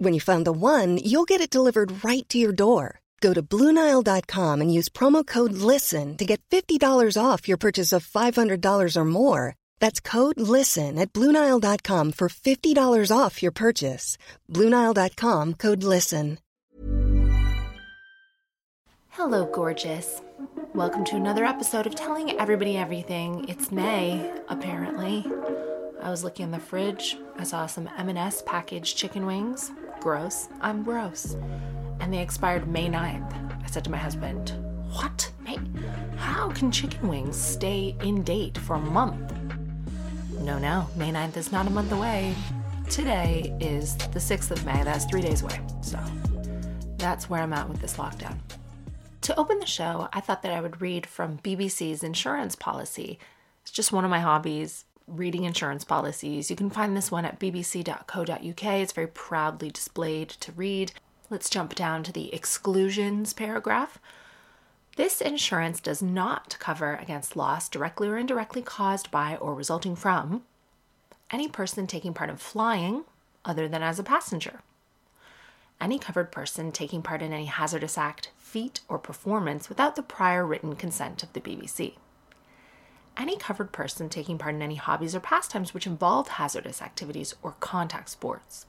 When 0.00 0.14
you 0.14 0.20
find 0.20 0.44
the 0.44 0.52
one, 0.52 0.98
you'll 0.98 1.24
get 1.24 1.40
it 1.40 1.50
delivered 1.50 2.04
right 2.04 2.26
to 2.28 2.38
your 2.38 2.52
door. 2.52 3.00
Go 3.20 3.34
to 3.34 3.42
Bluenile.com 3.42 4.60
and 4.60 4.72
use 4.72 4.88
promo 4.88 5.26
code 5.26 5.52
LISTEN 5.52 6.16
to 6.18 6.24
get 6.24 6.40
$50 6.50 7.20
off 7.20 7.48
your 7.48 7.56
purchase 7.56 7.92
of 7.92 8.06
$500 8.06 8.96
or 8.96 9.04
more. 9.04 9.56
That's 9.80 9.98
code 10.00 10.38
LISTEN 10.38 10.98
at 11.00 11.12
Bluenile.com 11.12 12.12
for 12.12 12.28
$50 12.28 13.10
off 13.10 13.42
your 13.42 13.50
purchase. 13.50 14.16
Bluenile.com 14.48 15.54
code 15.54 15.82
LISTEN. 15.82 16.38
Hello, 19.08 19.46
gorgeous. 19.46 20.22
Welcome 20.74 21.04
to 21.06 21.16
another 21.16 21.44
episode 21.44 21.88
of 21.88 21.96
Telling 21.96 22.38
Everybody 22.38 22.76
Everything. 22.76 23.46
It's 23.48 23.72
May, 23.72 24.32
apparently. 24.48 25.26
I 26.00 26.10
was 26.10 26.22
looking 26.22 26.44
in 26.44 26.50
the 26.52 26.60
fridge. 26.60 27.16
I 27.36 27.42
saw 27.42 27.66
some 27.66 27.90
M&S 27.98 28.42
packaged 28.46 28.96
chicken 28.96 29.26
wings. 29.26 29.72
Gross. 30.00 30.48
I'm 30.60 30.84
gross. 30.84 31.36
And 32.00 32.12
they 32.12 32.18
expired 32.18 32.68
May 32.68 32.88
9th. 32.88 33.34
I 33.62 33.66
said 33.66 33.84
to 33.84 33.90
my 33.90 33.98
husband, 33.98 34.52
"What? 34.92 35.30
May? 35.40 35.58
How 36.16 36.50
can 36.50 36.70
chicken 36.70 37.08
wings 37.08 37.36
stay 37.36 37.96
in 38.02 38.22
date 38.22 38.56
for 38.56 38.76
a 38.76 38.80
month?" 38.80 39.32
No, 40.40 40.58
no. 40.58 40.86
May 40.96 41.10
9th 41.10 41.36
is 41.36 41.52
not 41.52 41.66
a 41.66 41.70
month 41.70 41.92
away. 41.92 42.34
Today 42.88 43.54
is 43.60 43.96
the 43.96 44.20
6th 44.20 44.50
of 44.50 44.64
May. 44.64 44.82
That's 44.84 45.04
3 45.04 45.20
days 45.20 45.42
away. 45.42 45.60
So, 45.82 45.98
that's 46.96 47.28
where 47.28 47.42
I'm 47.42 47.52
at 47.52 47.68
with 47.68 47.80
this 47.80 47.96
lockdown. 47.96 48.38
To 49.22 49.38
open 49.38 49.58
the 49.58 49.66
show, 49.66 50.08
I 50.12 50.20
thought 50.20 50.42
that 50.42 50.52
I 50.52 50.60
would 50.60 50.80
read 50.80 51.06
from 51.06 51.38
BBC's 51.38 52.02
insurance 52.02 52.54
policy. 52.54 53.18
It's 53.62 53.72
just 53.72 53.92
one 53.92 54.04
of 54.04 54.10
my 54.10 54.20
hobbies, 54.20 54.86
reading 55.08 55.44
insurance 55.44 55.84
policies. 55.84 56.50
You 56.50 56.56
can 56.56 56.70
find 56.70 56.96
this 56.96 57.10
one 57.10 57.24
at 57.24 57.40
bbc.co.uk. 57.40 58.64
It's 58.64 58.92
very 58.92 59.06
proudly 59.06 59.70
displayed 59.70 60.28
to 60.28 60.52
read. 60.52 60.92
Let's 61.30 61.50
jump 61.50 61.74
down 61.74 62.02
to 62.04 62.12
the 62.12 62.32
exclusions 62.34 63.32
paragraph. 63.32 63.98
This 64.96 65.20
insurance 65.20 65.80
does 65.80 66.02
not 66.02 66.56
cover 66.58 66.94
against 66.96 67.36
loss 67.36 67.68
directly 67.68 68.08
or 68.08 68.18
indirectly 68.18 68.62
caused 68.62 69.10
by 69.10 69.36
or 69.36 69.54
resulting 69.54 69.96
from 69.96 70.42
any 71.30 71.48
person 71.48 71.86
taking 71.86 72.14
part 72.14 72.30
in 72.30 72.36
flying 72.36 73.04
other 73.44 73.68
than 73.68 73.82
as 73.82 73.98
a 73.98 74.02
passenger 74.02 74.60
any 75.80 75.98
covered 75.98 76.32
person 76.32 76.72
taking 76.72 77.02
part 77.02 77.22
in 77.22 77.32
any 77.32 77.46
hazardous 77.46 77.96
act, 77.96 78.30
feat, 78.38 78.80
or 78.88 78.98
performance 78.98 79.68
without 79.68 79.96
the 79.96 80.02
prior 80.02 80.44
written 80.44 80.74
consent 80.74 81.22
of 81.22 81.32
the 81.32 81.40
BBC. 81.40 81.94
Any 83.18 83.36
covered 83.36 83.72
person 83.72 84.08
taking 84.08 84.38
part 84.38 84.54
in 84.54 84.62
any 84.62 84.76
hobbies 84.76 85.14
or 85.14 85.20
pastimes 85.20 85.74
which 85.74 85.86
involve 85.86 86.28
hazardous 86.28 86.80
activities 86.80 87.34
or 87.42 87.56
contact 87.58 88.08
sports. 88.08 88.66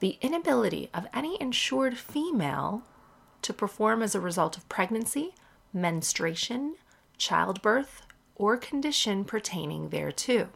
The 0.00 0.18
inability 0.20 0.90
of 0.92 1.06
any 1.14 1.40
insured 1.40 1.96
female 1.96 2.82
to 3.40 3.52
perform 3.52 4.02
as 4.02 4.14
a 4.14 4.20
result 4.20 4.56
of 4.56 4.68
pregnancy, 4.68 5.34
menstruation, 5.72 6.76
childbirth, 7.16 8.02
or 8.36 8.56
condition 8.56 9.24
pertaining 9.24 9.88
thereto 9.88 10.48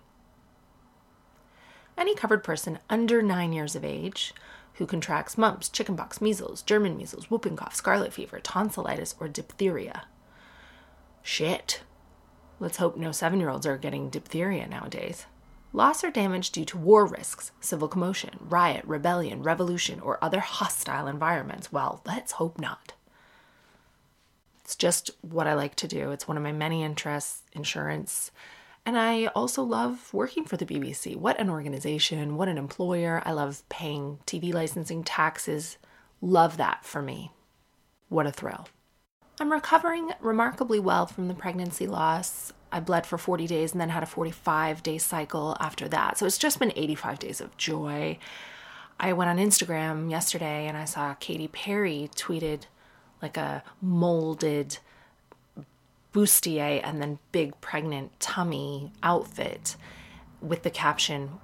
any 1.98 2.14
covered 2.14 2.44
person 2.44 2.78
under 2.90 3.22
nine 3.22 3.52
years 3.52 3.74
of 3.74 3.84
age 3.84 4.34
who 4.74 4.86
contracts 4.86 5.38
mumps, 5.38 5.68
chickenpox, 5.68 6.20
measles, 6.20 6.62
German 6.62 6.96
measles, 6.96 7.30
whooping 7.30 7.56
cough, 7.56 7.74
scarlet 7.74 8.12
fever, 8.12 8.38
tonsillitis, 8.38 9.14
or 9.18 9.28
diphtheria. 9.28 10.04
Shit. 11.22 11.80
Let's 12.58 12.78
hope 12.78 12.96
no 12.96 13.12
seven 13.12 13.40
year 13.40 13.50
olds 13.50 13.66
are 13.66 13.76
getting 13.76 14.08
diphtheria 14.08 14.66
nowadays. 14.66 15.26
Loss 15.72 16.04
or 16.04 16.10
damage 16.10 16.50
due 16.52 16.64
to 16.64 16.78
war 16.78 17.04
risks, 17.04 17.52
civil 17.60 17.88
commotion, 17.88 18.38
riot, 18.40 18.82
rebellion, 18.86 19.42
revolution, 19.42 20.00
or 20.00 20.22
other 20.22 20.40
hostile 20.40 21.06
environments. 21.06 21.70
Well, 21.70 22.00
let's 22.06 22.32
hope 22.32 22.58
not. 22.58 22.94
It's 24.64 24.74
just 24.74 25.10
what 25.20 25.46
I 25.46 25.54
like 25.54 25.74
to 25.76 25.86
do. 25.86 26.12
It's 26.12 26.26
one 26.26 26.36
of 26.36 26.42
my 26.42 26.52
many 26.52 26.82
interests, 26.82 27.42
insurance. 27.52 28.30
And 28.86 28.96
I 28.96 29.26
also 29.26 29.62
love 29.62 30.14
working 30.14 30.44
for 30.44 30.56
the 30.56 30.64
BBC. 30.64 31.14
What 31.14 31.38
an 31.38 31.50
organization, 31.50 32.36
what 32.36 32.48
an 32.48 32.56
employer. 32.56 33.22
I 33.26 33.32
love 33.32 33.62
paying 33.68 34.18
TV 34.26 34.54
licensing 34.54 35.04
taxes. 35.04 35.76
Love 36.22 36.56
that 36.56 36.84
for 36.84 37.02
me. 37.02 37.32
What 38.08 38.26
a 38.26 38.32
thrill. 38.32 38.66
I'm 39.38 39.52
recovering 39.52 40.12
remarkably 40.20 40.80
well 40.80 41.06
from 41.06 41.28
the 41.28 41.34
pregnancy 41.34 41.86
loss. 41.86 42.52
I 42.72 42.80
bled 42.80 43.06
for 43.06 43.18
40 43.18 43.46
days 43.46 43.72
and 43.72 43.80
then 43.80 43.90
had 43.90 44.02
a 44.02 44.06
45 44.06 44.82
day 44.82 44.98
cycle 44.98 45.56
after 45.60 45.88
that. 45.88 46.18
So 46.18 46.26
it's 46.26 46.38
just 46.38 46.58
been 46.58 46.72
85 46.74 47.18
days 47.18 47.40
of 47.40 47.56
joy. 47.56 48.18
I 48.98 49.12
went 49.12 49.28
on 49.28 49.36
Instagram 49.36 50.10
yesterday 50.10 50.66
and 50.66 50.76
I 50.76 50.86
saw 50.86 51.14
Katy 51.14 51.48
Perry 51.48 52.10
tweeted 52.14 52.62
like 53.20 53.36
a 53.36 53.62
molded 53.82 54.78
bustier 56.14 56.80
and 56.82 57.00
then 57.00 57.18
big 57.30 57.60
pregnant 57.60 58.18
tummy 58.20 58.90
outfit 59.02 59.76
with 60.40 60.62
the 60.62 60.70
caption 60.70 61.38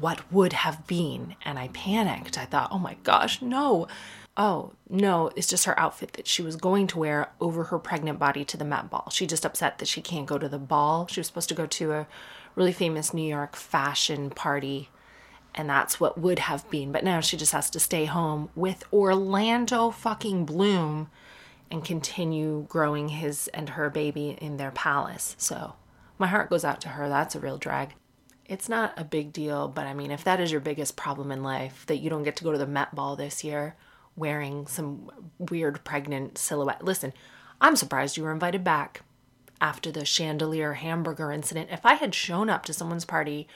what 0.00 0.32
would 0.32 0.52
have 0.52 0.86
been 0.86 1.34
and 1.44 1.58
i 1.58 1.68
panicked 1.68 2.38
i 2.38 2.44
thought 2.44 2.68
oh 2.72 2.78
my 2.78 2.96
gosh 3.02 3.40
no 3.42 3.86
oh 4.38 4.72
no 4.88 5.30
it's 5.36 5.48
just 5.48 5.66
her 5.66 5.78
outfit 5.78 6.14
that 6.14 6.26
she 6.26 6.40
was 6.40 6.56
going 6.56 6.86
to 6.86 6.98
wear 6.98 7.30
over 7.40 7.64
her 7.64 7.78
pregnant 7.78 8.18
body 8.18 8.44
to 8.44 8.56
the 8.56 8.64
met 8.64 8.88
ball 8.88 9.08
she 9.10 9.26
just 9.26 9.44
upset 9.44 9.78
that 9.78 9.88
she 9.88 10.00
can't 10.00 10.26
go 10.26 10.38
to 10.38 10.48
the 10.48 10.58
ball 10.58 11.06
she 11.08 11.20
was 11.20 11.26
supposed 11.26 11.48
to 11.48 11.54
go 11.54 11.66
to 11.66 11.92
a 11.92 12.06
really 12.54 12.72
famous 12.72 13.12
new 13.12 13.28
york 13.28 13.54
fashion 13.54 14.30
party 14.30 14.88
and 15.54 15.68
that's 15.68 15.98
what 15.98 16.18
would 16.18 16.38
have 16.38 16.68
been 16.70 16.92
but 16.92 17.04
now 17.04 17.20
she 17.20 17.36
just 17.36 17.52
has 17.52 17.68
to 17.68 17.80
stay 17.80 18.04
home 18.06 18.48
with 18.54 18.84
orlando 18.92 19.90
fucking 19.90 20.44
bloom 20.46 21.10
and 21.70 21.84
continue 21.84 22.66
growing 22.68 23.08
his 23.08 23.48
and 23.48 23.70
her 23.70 23.90
baby 23.90 24.36
in 24.40 24.56
their 24.56 24.70
palace. 24.70 25.34
So 25.38 25.74
my 26.18 26.26
heart 26.26 26.50
goes 26.50 26.64
out 26.64 26.80
to 26.82 26.90
her. 26.90 27.08
That's 27.08 27.34
a 27.34 27.40
real 27.40 27.58
drag. 27.58 27.94
It's 28.46 28.68
not 28.68 28.94
a 28.96 29.04
big 29.04 29.32
deal, 29.32 29.68
but 29.68 29.86
I 29.86 29.92
mean, 29.92 30.10
if 30.10 30.24
that 30.24 30.40
is 30.40 30.50
your 30.50 30.60
biggest 30.60 30.96
problem 30.96 31.30
in 31.30 31.42
life, 31.42 31.84
that 31.86 31.98
you 31.98 32.08
don't 32.08 32.22
get 32.22 32.36
to 32.36 32.44
go 32.44 32.52
to 32.52 32.58
the 32.58 32.66
Met 32.66 32.94
Ball 32.94 33.14
this 33.14 33.44
year 33.44 33.76
wearing 34.18 34.66
some 34.66 35.10
weird 35.38 35.84
pregnant 35.84 36.38
silhouette. 36.38 36.84
Listen, 36.84 37.12
I'm 37.60 37.76
surprised 37.76 38.16
you 38.16 38.24
were 38.24 38.32
invited 38.32 38.64
back 38.64 39.02
after 39.60 39.90
the 39.90 40.04
chandelier 40.04 40.74
hamburger 40.74 41.32
incident. 41.32 41.70
If 41.72 41.84
I 41.84 41.94
had 41.94 42.14
shown 42.14 42.50
up 42.50 42.64
to 42.66 42.72
someone's 42.72 43.04
party 43.04 43.48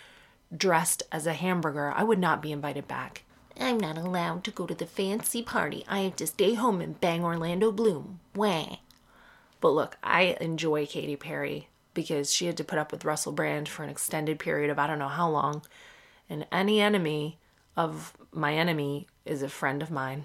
dressed 0.54 1.02
as 1.12 1.26
a 1.26 1.32
hamburger, 1.32 1.92
I 1.94 2.02
would 2.02 2.18
not 2.18 2.42
be 2.42 2.52
invited 2.52 2.88
back. 2.88 3.24
I'm 3.58 3.78
not 3.78 3.98
allowed 3.98 4.44
to 4.44 4.50
go 4.50 4.66
to 4.66 4.74
the 4.74 4.86
fancy 4.86 5.42
party. 5.42 5.84
I 5.86 6.00
have 6.00 6.16
to 6.16 6.26
stay 6.26 6.54
home 6.54 6.80
and 6.80 7.00
bang 7.00 7.22
Orlando 7.22 7.70
Bloom. 7.70 8.20
Wah. 8.34 8.76
But 9.60 9.70
look, 9.70 9.98
I 10.02 10.36
enjoy 10.40 10.86
Katy 10.86 11.16
Perry 11.16 11.68
because 11.94 12.32
she 12.32 12.46
had 12.46 12.56
to 12.56 12.64
put 12.64 12.78
up 12.78 12.90
with 12.90 13.04
Russell 13.04 13.32
Brand 13.32 13.68
for 13.68 13.84
an 13.84 13.90
extended 13.90 14.38
period 14.38 14.70
of 14.70 14.78
I 14.78 14.86
don't 14.86 14.98
know 14.98 15.08
how 15.08 15.28
long. 15.28 15.62
And 16.28 16.46
any 16.50 16.80
enemy 16.80 17.38
of 17.76 18.14
my 18.32 18.54
enemy 18.54 19.06
is 19.24 19.42
a 19.42 19.48
friend 19.48 19.82
of 19.82 19.90
mine. 19.90 20.24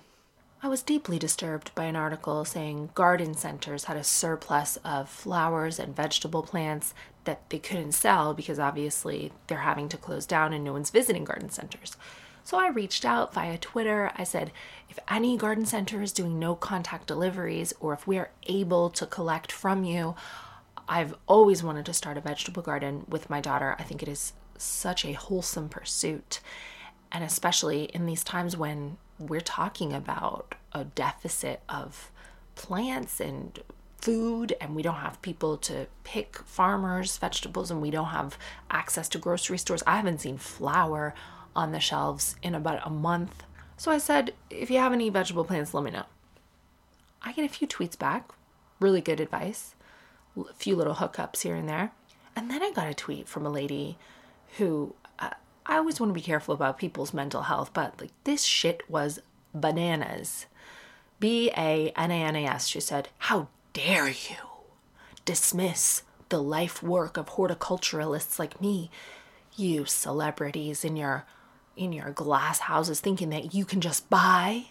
I 0.59 0.69
was 0.69 0.81
deeply 0.81 1.19
disturbed 1.19 1.73
by 1.75 1.83
an 1.83 1.95
article 1.95 2.43
saying 2.43 2.89
garden 2.95 3.35
centers 3.35 3.83
had 3.83 3.95
a 3.95 4.03
surplus 4.03 4.77
of 4.83 5.07
flowers 5.07 5.77
and 5.77 5.95
vegetable 5.95 6.41
plants 6.41 6.95
that 7.25 7.47
they 7.51 7.59
couldn't 7.59 7.91
sell 7.91 8.33
because 8.33 8.57
obviously 8.57 9.31
they're 9.45 9.59
having 9.59 9.87
to 9.89 9.97
close 9.97 10.25
down 10.25 10.53
and 10.53 10.63
no 10.63 10.73
one's 10.73 10.89
visiting 10.89 11.25
garden 11.25 11.49
centers. 11.49 11.95
So 12.43 12.57
I 12.57 12.69
reached 12.69 13.05
out 13.05 13.35
via 13.35 13.59
Twitter. 13.59 14.11
I 14.15 14.23
said, 14.23 14.51
if 14.89 14.97
any 15.07 15.37
garden 15.37 15.65
center 15.65 16.01
is 16.01 16.11
doing 16.11 16.39
no 16.39 16.55
contact 16.55 17.05
deliveries 17.05 17.73
or 17.79 17.93
if 17.93 18.07
we 18.07 18.17
are 18.17 18.31
able 18.47 18.89
to 18.91 19.05
collect 19.05 19.51
from 19.51 19.83
you, 19.83 20.15
I've 20.89 21.13
always 21.27 21.61
wanted 21.61 21.85
to 21.85 21.93
start 21.93 22.17
a 22.17 22.21
vegetable 22.21 22.63
garden 22.63 23.05
with 23.07 23.29
my 23.29 23.41
daughter. 23.41 23.75
I 23.77 23.83
think 23.83 24.01
it 24.01 24.09
is 24.09 24.33
such 24.57 25.05
a 25.05 25.13
wholesome 25.13 25.69
pursuit. 25.69 26.39
And 27.11 27.23
especially 27.23 27.85
in 27.85 28.05
these 28.05 28.23
times 28.23 28.57
when 28.57 28.97
we're 29.19 29.41
talking 29.41 29.93
about 29.93 30.55
a 30.73 30.83
deficit 30.83 31.61
of 31.69 32.11
plants 32.55 33.19
and 33.19 33.59
food 33.99 34.55
and 34.61 34.75
we 34.75 34.81
don't 34.81 34.95
have 34.95 35.21
people 35.21 35.57
to 35.57 35.87
pick 36.03 36.37
farmers 36.39 37.17
vegetables 37.17 37.71
and 37.71 37.81
we 37.81 37.89
don't 37.89 38.07
have 38.07 38.37
access 38.69 39.09
to 39.09 39.17
grocery 39.17 39.57
stores. 39.57 39.83
I 39.87 39.95
haven't 39.95 40.21
seen 40.21 40.37
flour 40.37 41.15
on 41.55 41.71
the 41.71 41.79
shelves 41.79 42.35
in 42.43 42.53
about 42.53 42.85
a 42.85 42.89
month. 42.89 43.43
So 43.77 43.91
i 43.91 43.97
said 43.97 44.33
if 44.49 44.69
you 44.69 44.77
have 44.79 44.93
any 44.93 45.09
vegetable 45.09 45.45
plants 45.45 45.73
let 45.73 45.83
me 45.83 45.91
know. 45.91 46.05
I 47.21 47.31
get 47.31 47.45
a 47.45 47.53
few 47.53 47.67
tweets 47.67 47.97
back 47.97 48.31
really 48.79 49.01
good 49.01 49.19
advice 49.19 49.73
a 50.37 50.53
few 50.53 50.75
little 50.75 50.95
hookups 50.95 51.41
here 51.41 51.55
and 51.55 51.67
there. 51.67 51.91
And 52.35 52.51
then 52.51 52.61
i 52.61 52.71
got 52.71 52.87
a 52.87 52.93
tweet 52.93 53.27
from 53.27 53.45
a 53.45 53.49
lady 53.49 53.97
who 54.57 54.93
i 55.67 55.77
always 55.77 55.99
want 55.99 56.09
to 56.09 56.13
be 56.13 56.21
careful 56.21 56.53
about 56.53 56.77
people's 56.77 57.13
mental 57.13 57.43
health 57.43 57.71
but 57.73 57.99
like 57.99 58.11
this 58.23 58.43
shit 58.43 58.89
was 58.89 59.19
bananas 59.53 60.45
B 61.19 61.51
A 61.57 61.91
N 61.95 62.11
A 62.11 62.23
N 62.23 62.35
A 62.35 62.45
S. 62.45 62.67
She 62.67 62.79
said, 62.79 63.09
How 63.17 63.47
dare 63.73 64.09
you 64.09 64.37
dismiss 65.25 66.03
the 66.29 66.41
life 66.41 66.83
work 66.83 67.17
of 67.17 67.27
horticulturalists 67.27 68.37
like 68.37 68.61
me, 68.61 68.91
you 69.55 69.85
celebrities 69.85 70.85
in 70.85 70.95
your 70.95 71.25
in 71.75 71.93
your 71.93 72.11
glass 72.11 72.59
houses 72.59 72.99
thinking 72.99 73.29
that 73.29 73.53
you 73.53 73.65
can 73.65 73.81
just 73.81 74.09
buy 74.09 74.65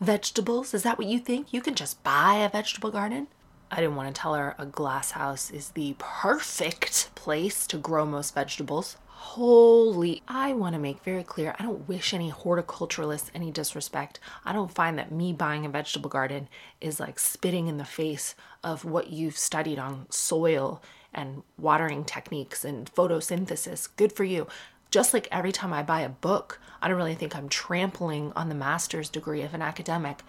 vegetables? 0.00 0.74
Is 0.74 0.82
that 0.82 0.98
what 0.98 1.06
you 1.06 1.18
think? 1.18 1.52
You 1.52 1.60
can 1.60 1.74
just 1.74 2.02
buy 2.02 2.34
a 2.34 2.48
vegetable 2.48 2.90
garden? 2.90 3.28
I 3.70 3.76
didn't 3.76 3.96
want 3.96 4.14
to 4.14 4.20
tell 4.20 4.34
her 4.34 4.54
a 4.58 4.66
glass 4.66 5.12
house 5.12 5.50
is 5.50 5.70
the 5.70 5.96
perfect 5.98 7.10
place 7.14 7.66
to 7.68 7.78
grow 7.78 8.04
most 8.04 8.34
vegetables. 8.34 8.96
Holy, 9.22 10.20
I 10.26 10.52
want 10.52 10.74
to 10.74 10.80
make 10.80 11.04
very 11.04 11.22
clear 11.22 11.54
I 11.58 11.62
don't 11.62 11.88
wish 11.88 12.12
any 12.12 12.30
horticulturalists 12.30 13.30
any 13.34 13.52
disrespect. 13.52 14.18
I 14.44 14.52
don't 14.52 14.74
find 14.74 14.98
that 14.98 15.12
me 15.12 15.32
buying 15.32 15.64
a 15.64 15.70
vegetable 15.70 16.10
garden 16.10 16.48
is 16.80 17.00
like 17.00 17.18
spitting 17.20 17.68
in 17.68 17.78
the 17.78 17.84
face 17.84 18.34
of 18.64 18.84
what 18.84 19.10
you've 19.10 19.38
studied 19.38 19.78
on 19.78 20.06
soil 20.10 20.82
and 21.14 21.44
watering 21.56 22.04
techniques 22.04 22.64
and 22.64 22.92
photosynthesis. 22.92 23.88
Good 23.96 24.12
for 24.12 24.24
you. 24.24 24.48
Just 24.90 25.14
like 25.14 25.28
every 25.30 25.52
time 25.52 25.72
I 25.72 25.84
buy 25.84 26.00
a 26.00 26.10
book, 26.10 26.60
I 26.82 26.88
don't 26.88 26.98
really 26.98 27.14
think 27.14 27.34
I'm 27.34 27.48
trampling 27.48 28.32
on 28.34 28.48
the 28.48 28.56
master's 28.56 29.08
degree 29.08 29.42
of 29.42 29.54
an 29.54 29.62
academic. 29.62 30.22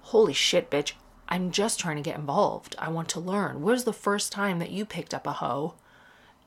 Holy 0.00 0.32
shit, 0.32 0.70
bitch. 0.70 0.94
I'm 1.28 1.52
just 1.52 1.78
trying 1.78 1.96
to 1.96 2.02
get 2.02 2.18
involved. 2.18 2.74
I 2.78 2.88
want 2.88 3.10
to 3.10 3.20
learn. 3.20 3.60
Where's 3.60 3.84
the 3.84 3.92
first 3.92 4.32
time 4.32 4.58
that 4.58 4.70
you 4.70 4.86
picked 4.86 5.12
up 5.12 5.26
a 5.26 5.32
hoe? 5.32 5.74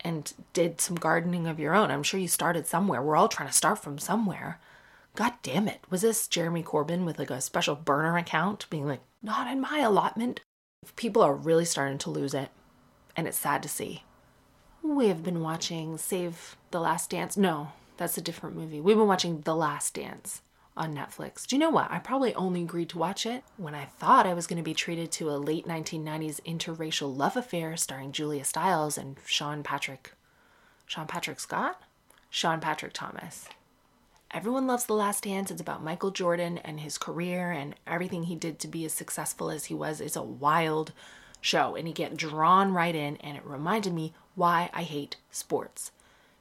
And 0.06 0.32
did 0.54 0.80
some 0.80 0.96
gardening 0.96 1.48
of 1.48 1.60
your 1.60 1.74
own. 1.74 1.90
I'm 1.90 2.04
sure 2.04 2.20
you 2.20 2.28
started 2.28 2.68
somewhere. 2.68 3.02
We're 3.02 3.18
all 3.18 3.28
trying 3.28 3.50
to 3.50 3.54
start 3.54 3.80
from 3.80 3.98
somewhere. 3.98 4.60
God 5.16 5.34
damn 5.42 5.68
it. 5.68 5.82
Was 5.90 6.02
this 6.02 6.28
Jeremy 6.28 6.62
Corbyn 6.62 7.06
with 7.06 7.18
like 7.18 7.32
a 7.32 7.42
special 7.42 7.76
burner 7.76 8.16
account 8.16 8.70
being 8.70 8.86
like, 8.86 9.02
not 9.24 9.52
in 9.52 9.60
my 9.60 9.80
allotment? 9.80 10.42
People 10.96 11.24
are 11.24 11.34
really 11.34 11.66
starting 11.66 11.98
to 11.98 12.12
lose 12.12 12.36
it, 12.36 12.50
and 13.18 13.28
it's 13.28 13.40
sad 13.40 13.64
to 13.64 13.70
see. 13.70 14.04
We 14.84 15.08
have 15.08 15.24
been 15.24 15.42
watching 15.42 15.98
Save 15.98 16.56
the 16.70 16.80
Last 16.80 17.10
Dance. 17.10 17.36
No, 17.36 17.70
that's 17.98 18.18
a 18.18 18.22
different 18.22 18.56
movie. 18.56 18.80
We've 18.80 18.98
been 18.98 19.08
watching 19.08 19.42
The 19.42 19.56
Last 19.56 19.96
Dance 19.96 20.44
on 20.78 20.94
Netflix. 20.96 21.48
Do 21.48 21.56
you 21.56 21.60
know 21.60 21.70
what? 21.70 21.90
I 21.90 22.00
probably 22.00 22.36
only 22.36 22.62
agreed 22.62 22.90
to 22.90 22.98
watch 22.98 23.26
it 23.26 23.44
when 23.58 23.74
I 23.74 23.86
thought 23.86 24.28
I 24.28 24.34
was 24.34 24.48
going 24.48 24.58
to 24.58 24.64
be 24.64 24.74
treated 24.74 25.12
to 25.14 25.30
a 25.30 25.38
late 25.38 25.66
1990s 25.66 26.42
interracial 26.44 27.16
love 27.16 27.38
affair 27.38 27.78
starring 27.78 28.12
Julia 28.12 28.44
Stiles 28.44 28.98
and 28.98 29.18
Sean 29.26 29.64
Patrick. 29.64 30.14
Sean 30.86 31.08
Patrick 31.08 31.40
Scott? 31.40 31.82
Sean 32.30 32.60
Patrick 32.60 32.94
Thomas. 32.94 33.48
Everyone 34.32 34.68
loves 34.68 34.86
The 34.86 34.94
Last 34.94 35.24
Dance. 35.24 35.50
It's 35.50 35.62
about 35.62 35.84
Michael 35.84 36.12
Jordan 36.12 36.58
and 36.58 36.82
his 36.82 36.98
career 36.98 37.52
and 37.52 37.76
everything 37.88 38.24
he 38.24 38.36
did 38.36 38.60
to 38.60 38.68
be 38.68 38.84
as 38.84 38.92
successful 38.92 39.50
as 39.50 39.66
he 39.66 39.74
was. 39.74 40.02
It's 40.02 40.18
a 40.18 40.24
wild 40.24 40.92
show 41.40 41.76
and 41.76 41.88
you 41.88 41.94
get 41.94 42.18
drawn 42.18 42.74
right 42.74 42.96
in 42.96 43.16
and 43.18 43.38
it 43.38 43.46
reminded 43.46 43.94
me 43.94 44.14
why 44.36 44.70
I 44.74 44.84
hate 44.84 45.16
sports. 45.32 45.92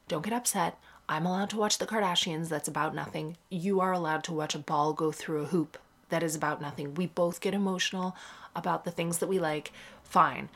Don't 0.09 0.25
get 0.25 0.33
upset. 0.33 0.79
I'm 1.09 1.27
allowed 1.27 1.51
to 1.51 1.57
watch 1.57 1.79
the 1.79 1.87
Kardashians, 1.87 2.49
that's 2.49 2.69
about 2.69 2.95
nothing. 2.95 3.37
You 3.51 3.81
are 3.81 3.93
allowed 3.93 4.25
to 4.25 4.33
watch 4.33 4.55
a 4.55 4.59
ball 4.59 4.93
go 4.93 5.13
through 5.13 5.43
a 5.43 5.47
hoop, 5.47 5.77
that 6.09 6.23
is 6.23 6.35
about 6.35 6.63
nothing. 6.63 6.95
We 6.95 7.07
both 7.07 7.41
get 7.41 7.55
emotional 7.55 8.17
about 8.57 8.85
the 8.85 8.91
things 8.91 9.19
that 9.19 9.29
we 9.29 9.39
like, 9.39 9.73
fine. 10.03 10.49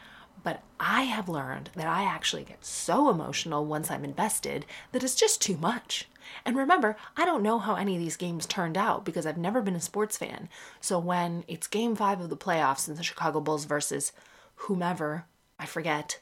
But 0.43 0.63
I 0.79 1.03
have 1.03 1.29
learned 1.29 1.71
that 1.75 1.89
I 1.89 2.05
actually 2.05 2.45
get 2.45 2.65
so 2.65 3.11
emotional 3.11 3.67
once 3.67 3.91
I'm 3.91 4.05
invested 4.05 4.65
that 4.93 5.03
it's 5.03 5.17
just 5.17 5.43
too 5.43 5.57
much. 5.57 6.09
And 6.45 6.57
remember, 6.57 6.97
I 7.17 7.25
don't 7.25 7.43
know 7.43 7.59
how 7.59 7.75
any 7.75 7.97
of 7.97 8.01
these 8.01 8.17
games 8.17 8.47
turned 8.47 8.79
out 8.79 9.05
because 9.05 9.27
I've 9.27 9.39
never 9.39 9.61
been 9.61 9.75
a 9.75 9.81
sports 9.81 10.17
fan. 10.17 10.49
So 10.81 10.99
when 10.99 11.45
it's 11.49 11.67
game 11.67 11.97
five 11.97 12.21
of 12.21 12.31
the 12.31 12.37
playoffs 12.37 12.87
and 12.87 12.97
the 12.97 13.03
Chicago 13.03 13.41
Bulls 13.41 13.65
versus 13.65 14.13
whomever, 14.55 15.25
I 15.59 15.67
forget, 15.67 16.21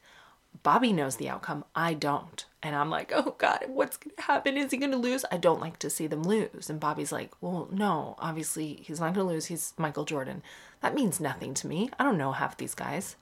Bobby 0.63 0.93
knows 0.93 1.17
the 1.17 1.29
outcome. 1.29 1.65
I 1.75 1.95
don't. 1.95 2.45
And 2.63 2.75
I'm 2.75 2.91
like, 2.91 3.13
oh 3.15 3.35
God, 3.39 3.65
what's 3.69 3.97
going 3.97 4.17
to 4.17 4.23
happen? 4.23 4.57
Is 4.57 4.71
he 4.71 4.77
going 4.77 4.93
to 4.93 4.97
lose? 4.97 5.25
I 5.31 5.37
don't 5.37 5.61
like 5.61 5.79
to 5.79 5.91
see 5.91 6.07
them 6.07 6.23
lose. 6.23 6.69
And 6.71 6.81
Bobby's 6.81 7.13
like, 7.13 7.33
well, 7.41 7.69
no, 7.71 8.17
obviously 8.19 8.81
he's 8.83 9.01
not 9.01 9.15
going 9.15 9.27
to 9.27 9.33
lose. 9.33 9.47
He's 9.47 9.75
Michael 9.77 10.05
Jordan. 10.05 10.43
That 10.81 10.95
means 10.95 11.21
nothing 11.21 11.55
to 11.55 11.67
me. 11.67 11.91
I 11.99 12.05
don't 12.05 12.19
know 12.19 12.33
half 12.33 12.57
these 12.57 12.75
guys. 12.75 13.17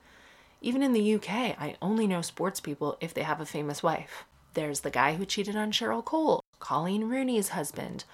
Even 0.61 0.81
in 0.81 0.93
the 0.93 1.15
UK, 1.15 1.29
I 1.29 1.75
only 1.81 2.07
know 2.07 2.21
sports 2.21 2.59
people 2.59 2.97
if 2.99 3.13
they 3.13 3.23
have 3.23 3.41
a 3.41 3.45
famous 3.45 3.83
wife. 3.83 4.25
There's 4.53 4.79
the 4.79 4.89
guy 4.89 5.15
who 5.15 5.25
cheated 5.25 5.55
on 5.55 5.71
Cheryl 5.71 6.03
Cole, 6.03 6.43
Coleen 6.59 7.09
Rooney's 7.09 7.49
husband, 7.49 8.05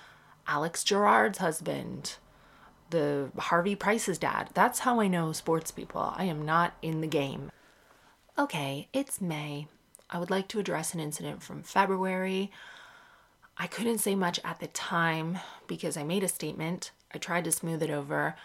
Alex 0.47 0.83
Gerrard's 0.83 1.38
husband, 1.38 2.15
the 2.89 3.29
Harvey 3.38 3.75
Price's 3.75 4.17
dad. 4.17 4.50
That's 4.53 4.79
how 4.79 5.00
I 5.00 5.07
know 5.07 5.31
sports 5.31 5.71
people. 5.71 6.13
I 6.15 6.25
am 6.25 6.45
not 6.45 6.74
in 6.81 7.01
the 7.01 7.07
game. 7.07 7.51
Okay, 8.41 8.88
it's 8.91 9.21
May. 9.21 9.67
I 10.09 10.17
would 10.17 10.31
like 10.31 10.47
to 10.47 10.57
address 10.57 10.95
an 10.95 10.99
incident 10.99 11.43
from 11.43 11.61
February. 11.61 12.49
I 13.55 13.67
couldn't 13.67 13.99
say 13.99 14.15
much 14.15 14.39
at 14.43 14.59
the 14.59 14.65
time 14.65 15.38
because 15.67 15.95
I 15.95 16.01
made 16.01 16.23
a 16.23 16.27
statement. 16.27 16.89
I 17.13 17.19
tried 17.19 17.43
to 17.43 17.51
smooth 17.51 17.83
it 17.83 17.91
over, 17.91 18.35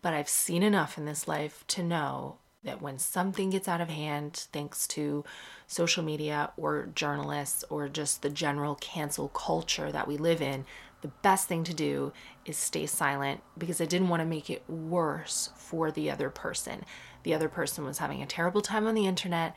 but 0.00 0.14
I've 0.14 0.30
seen 0.30 0.62
enough 0.62 0.96
in 0.96 1.04
this 1.04 1.28
life 1.28 1.62
to 1.68 1.82
know 1.82 2.38
that 2.62 2.80
when 2.80 2.98
something 2.98 3.50
gets 3.50 3.68
out 3.68 3.82
of 3.82 3.90
hand, 3.90 4.46
thanks 4.50 4.86
to 4.88 5.26
social 5.66 6.02
media 6.02 6.52
or 6.56 6.88
journalists 6.94 7.64
or 7.68 7.86
just 7.86 8.22
the 8.22 8.30
general 8.30 8.76
cancel 8.76 9.28
culture 9.28 9.92
that 9.92 10.08
we 10.08 10.16
live 10.16 10.40
in, 10.40 10.64
the 11.04 11.08
best 11.20 11.48
thing 11.48 11.64
to 11.64 11.74
do 11.74 12.14
is 12.46 12.56
stay 12.56 12.86
silent 12.86 13.42
because 13.58 13.78
I 13.78 13.84
didn't 13.84 14.08
want 14.08 14.20
to 14.20 14.26
make 14.26 14.48
it 14.48 14.62
worse 14.70 15.50
for 15.54 15.90
the 15.90 16.10
other 16.10 16.30
person. 16.30 16.82
The 17.24 17.34
other 17.34 17.50
person 17.50 17.84
was 17.84 17.98
having 17.98 18.22
a 18.22 18.26
terrible 18.26 18.62
time 18.62 18.86
on 18.86 18.94
the 18.94 19.06
internet. 19.06 19.54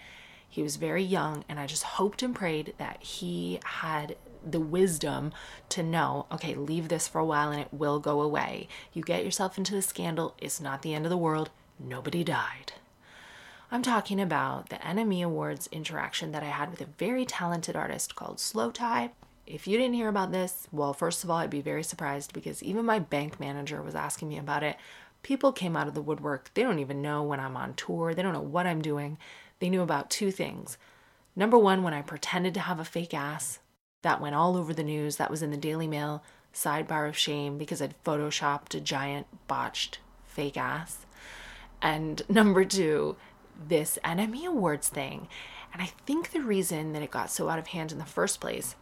He 0.50 0.62
was 0.62 0.75
very 0.75 1.04
young, 1.04 1.46
and 1.48 1.58
I 1.58 1.66
just 1.66 1.84
hoped 1.84 2.22
and 2.22 2.36
prayed 2.36 2.74
that 2.80 3.01
he 3.01 3.62
had 3.63 4.18
the 4.46 4.60
wisdom 4.60 5.32
to 5.70 5.84
know 5.84 6.25
okay, 6.34 6.54
leave 6.54 6.89
this 6.89 7.08
for 7.08 7.20
a 7.20 7.25
while 7.25 7.50
and 7.50 7.62
it 7.62 7.74
will 7.74 8.01
go 8.01 8.20
away. 8.20 8.68
You 8.92 9.01
get 9.01 9.24
yourself 9.24 9.58
into 9.58 9.74
the 9.74 9.82
scandal, 9.82 10.36
it's 10.39 10.60
not 10.60 10.82
the 10.82 10.94
end 10.94 11.06
of 11.06 11.10
the 11.10 11.16
world. 11.16 11.50
Nobody 11.80 12.25
died. 12.25 12.74
I'm 13.72 13.84
talking 13.84 14.20
about 14.20 14.68
the 14.68 14.75
NME 14.77 15.24
Awards 15.24 15.70
interaction 15.72 16.34
that 16.34 16.44
I 16.44 16.48
had 16.48 16.72
with 16.72 16.82
a 16.82 16.89
very 16.98 17.24
talented 17.24 17.77
artist 17.77 18.16
called 18.16 18.38
Slowthai. 18.38 19.12
If 19.48 19.68
you 19.68 19.77
didn't 19.77 19.96
hear 19.96 20.10
about 20.10 20.32
this, 20.32 20.68
well, 20.72 20.94
first 20.94 21.24
of 21.24 21.32
all, 21.32 21.38
I'd 21.38 21.50
be 21.50 21.62
very 21.62 21.84
surprised 21.84 22.34
because 22.34 22.62
even 22.62 22.86
my 22.86 23.00
bank 23.00 23.39
manager 23.39 23.82
was 23.82 23.96
asking 23.96 24.27
me 24.27 24.38
about 24.38 24.62
it 24.62 24.77
people 25.24 25.51
came 25.51 25.75
out 25.75 25.88
of 25.88 25.94
the 25.94 26.01
woodwork. 26.01 26.50
They 26.54 26.63
don't 26.63 26.80
even 26.80 27.01
know 27.01 27.24
when 27.24 27.42
I'm 27.42 27.58
on 27.58 27.74
tour, 27.74 28.13
they 28.13 28.22
don't 28.22 28.34
know 28.34 28.39
what 28.39 28.66
I'm 28.68 28.82
doing. 28.82 29.18
They 29.60 29.70
knew 29.70 29.82
about 29.82 30.10
two 30.10 30.32
things. 30.32 30.77
Number 31.36 31.58
one, 31.58 31.84
when 31.84 31.94
I 31.94 32.01
pretended 32.01 32.54
to 32.54 32.62
have 32.62 32.80
a 32.80 32.86
fake 32.86 33.13
ass, 33.13 33.60
that 34.04 34.22
went 34.22 34.36
all 34.36 34.56
over 34.56 34.74
the 34.74 34.84
news, 34.84 35.18
that 35.18 35.30
was 35.30 35.42
in 35.42 35.51
the 35.51 35.58
Daily 35.58 35.88
Mail, 35.88 36.24
sidebar 36.54 37.10
of 37.10 37.18
shame 37.18 37.58
because 37.58 37.82
I'd 37.82 38.01
photoshopped 38.04 38.74
a 38.74 38.80
giant 38.80 39.27
botched 39.48 40.00
fake 40.25 40.56
ass. 40.56 41.06
And 41.82 42.22
number 42.30 42.63
two, 42.63 43.18
this 43.68 44.00
NME 44.06 44.46
Awards 44.46 44.88
thing. 44.88 45.27
And 45.74 45.82
I 45.82 45.88
think 46.06 46.32
the 46.32 46.42
reason 46.42 46.94
that 46.94 47.01
it 47.01 47.12
got 47.12 47.30
so 47.30 47.50
out 47.50 47.60
of 47.60 47.68
hand 47.68 47.92
in 47.92 47.98
the 47.98 48.06
first 48.06 48.39
place 48.39 48.75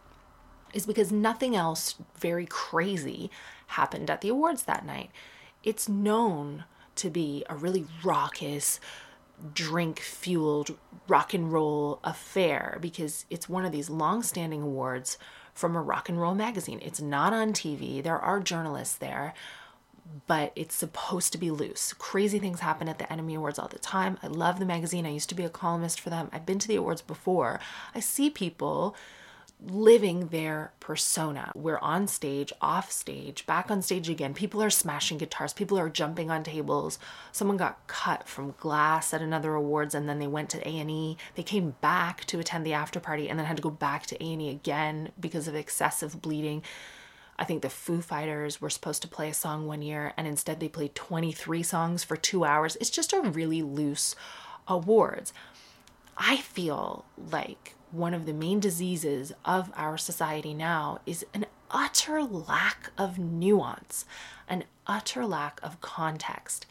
is 0.76 0.86
because 0.86 1.10
nothing 1.10 1.56
else 1.56 1.96
very 2.18 2.46
crazy 2.46 3.30
happened 3.68 4.10
at 4.10 4.20
the 4.20 4.28
awards 4.28 4.64
that 4.64 4.86
night 4.86 5.10
it's 5.66 5.88
known 5.88 6.64
to 6.94 7.10
be 7.10 7.44
a 7.48 7.54
really 7.54 7.84
raucous, 8.02 8.80
drink 9.52 9.98
fueled 9.98 10.76
rock 11.08 11.34
and 11.34 11.52
roll 11.52 11.98
affair 12.04 12.78
because 12.80 13.26
it's 13.28 13.48
one 13.48 13.64
of 13.66 13.72
these 13.72 13.90
long 13.90 14.22
standing 14.22 14.62
awards 14.62 15.18
from 15.52 15.74
a 15.74 15.82
rock 15.82 16.08
and 16.08 16.20
roll 16.20 16.34
magazine. 16.34 16.78
It's 16.82 17.00
not 17.00 17.32
on 17.32 17.52
TV, 17.52 18.02
there 18.02 18.18
are 18.18 18.40
journalists 18.40 18.96
there, 18.96 19.34
but 20.28 20.52
it's 20.54 20.74
supposed 20.74 21.32
to 21.32 21.38
be 21.38 21.50
loose. 21.50 21.92
Crazy 21.94 22.38
things 22.38 22.60
happen 22.60 22.88
at 22.88 22.98
the 22.98 23.04
NME 23.04 23.36
Awards 23.36 23.58
all 23.58 23.66
the 23.66 23.78
time. 23.80 24.18
I 24.22 24.28
love 24.28 24.60
the 24.60 24.64
magazine. 24.64 25.04
I 25.04 25.10
used 25.10 25.28
to 25.30 25.34
be 25.34 25.44
a 25.44 25.50
columnist 25.50 26.00
for 26.00 26.10
them. 26.10 26.30
I've 26.32 26.46
been 26.46 26.60
to 26.60 26.68
the 26.68 26.76
awards 26.76 27.02
before. 27.02 27.58
I 27.92 27.98
see 28.00 28.30
people 28.30 28.94
living 29.64 30.28
their 30.28 30.72
persona. 30.80 31.50
We're 31.54 31.78
on 31.78 32.06
stage, 32.08 32.52
off 32.60 32.92
stage, 32.92 33.46
back 33.46 33.70
on 33.70 33.80
stage 33.82 34.08
again. 34.08 34.34
People 34.34 34.62
are 34.62 34.70
smashing 34.70 35.18
guitars, 35.18 35.52
people 35.52 35.78
are 35.78 35.88
jumping 35.88 36.30
on 36.30 36.44
tables. 36.44 36.98
Someone 37.32 37.56
got 37.56 37.86
cut 37.86 38.28
from 38.28 38.54
glass 38.58 39.14
at 39.14 39.22
another 39.22 39.54
awards 39.54 39.94
and 39.94 40.08
then 40.08 40.18
they 40.18 40.26
went 40.26 40.50
to 40.50 40.68
A&E. 40.68 41.16
They 41.34 41.42
came 41.42 41.74
back 41.80 42.24
to 42.26 42.38
attend 42.38 42.66
the 42.66 42.74
after 42.74 43.00
party 43.00 43.28
and 43.28 43.38
then 43.38 43.46
had 43.46 43.56
to 43.56 43.62
go 43.62 43.70
back 43.70 44.06
to 44.06 44.22
A&E 44.22 44.50
again 44.50 45.10
because 45.18 45.48
of 45.48 45.54
excessive 45.54 46.20
bleeding. 46.20 46.62
I 47.38 47.44
think 47.44 47.62
the 47.62 47.70
Foo 47.70 48.00
Fighters 48.00 48.60
were 48.60 48.70
supposed 48.70 49.02
to 49.02 49.08
play 49.08 49.30
a 49.30 49.34
song 49.34 49.66
one 49.66 49.82
year 49.82 50.12
and 50.16 50.26
instead 50.26 50.60
they 50.60 50.68
played 50.68 50.94
23 50.94 51.62
songs 51.62 52.04
for 52.04 52.16
2 52.16 52.44
hours. 52.44 52.76
It's 52.76 52.90
just 52.90 53.12
a 53.12 53.20
really 53.20 53.62
loose 53.62 54.14
awards. 54.68 55.32
I 56.16 56.38
feel 56.38 57.04
like 57.30 57.74
one 57.96 58.14
of 58.14 58.26
the 58.26 58.32
main 58.32 58.60
diseases 58.60 59.32
of 59.44 59.72
our 59.74 59.96
society 59.96 60.52
now 60.52 61.00
is 61.06 61.24
an 61.32 61.46
utter 61.70 62.22
lack 62.22 62.90
of 62.98 63.18
nuance, 63.18 64.04
an 64.48 64.64
utter 64.86 65.26
lack 65.26 65.58
of 65.62 65.80
context. 65.80 66.66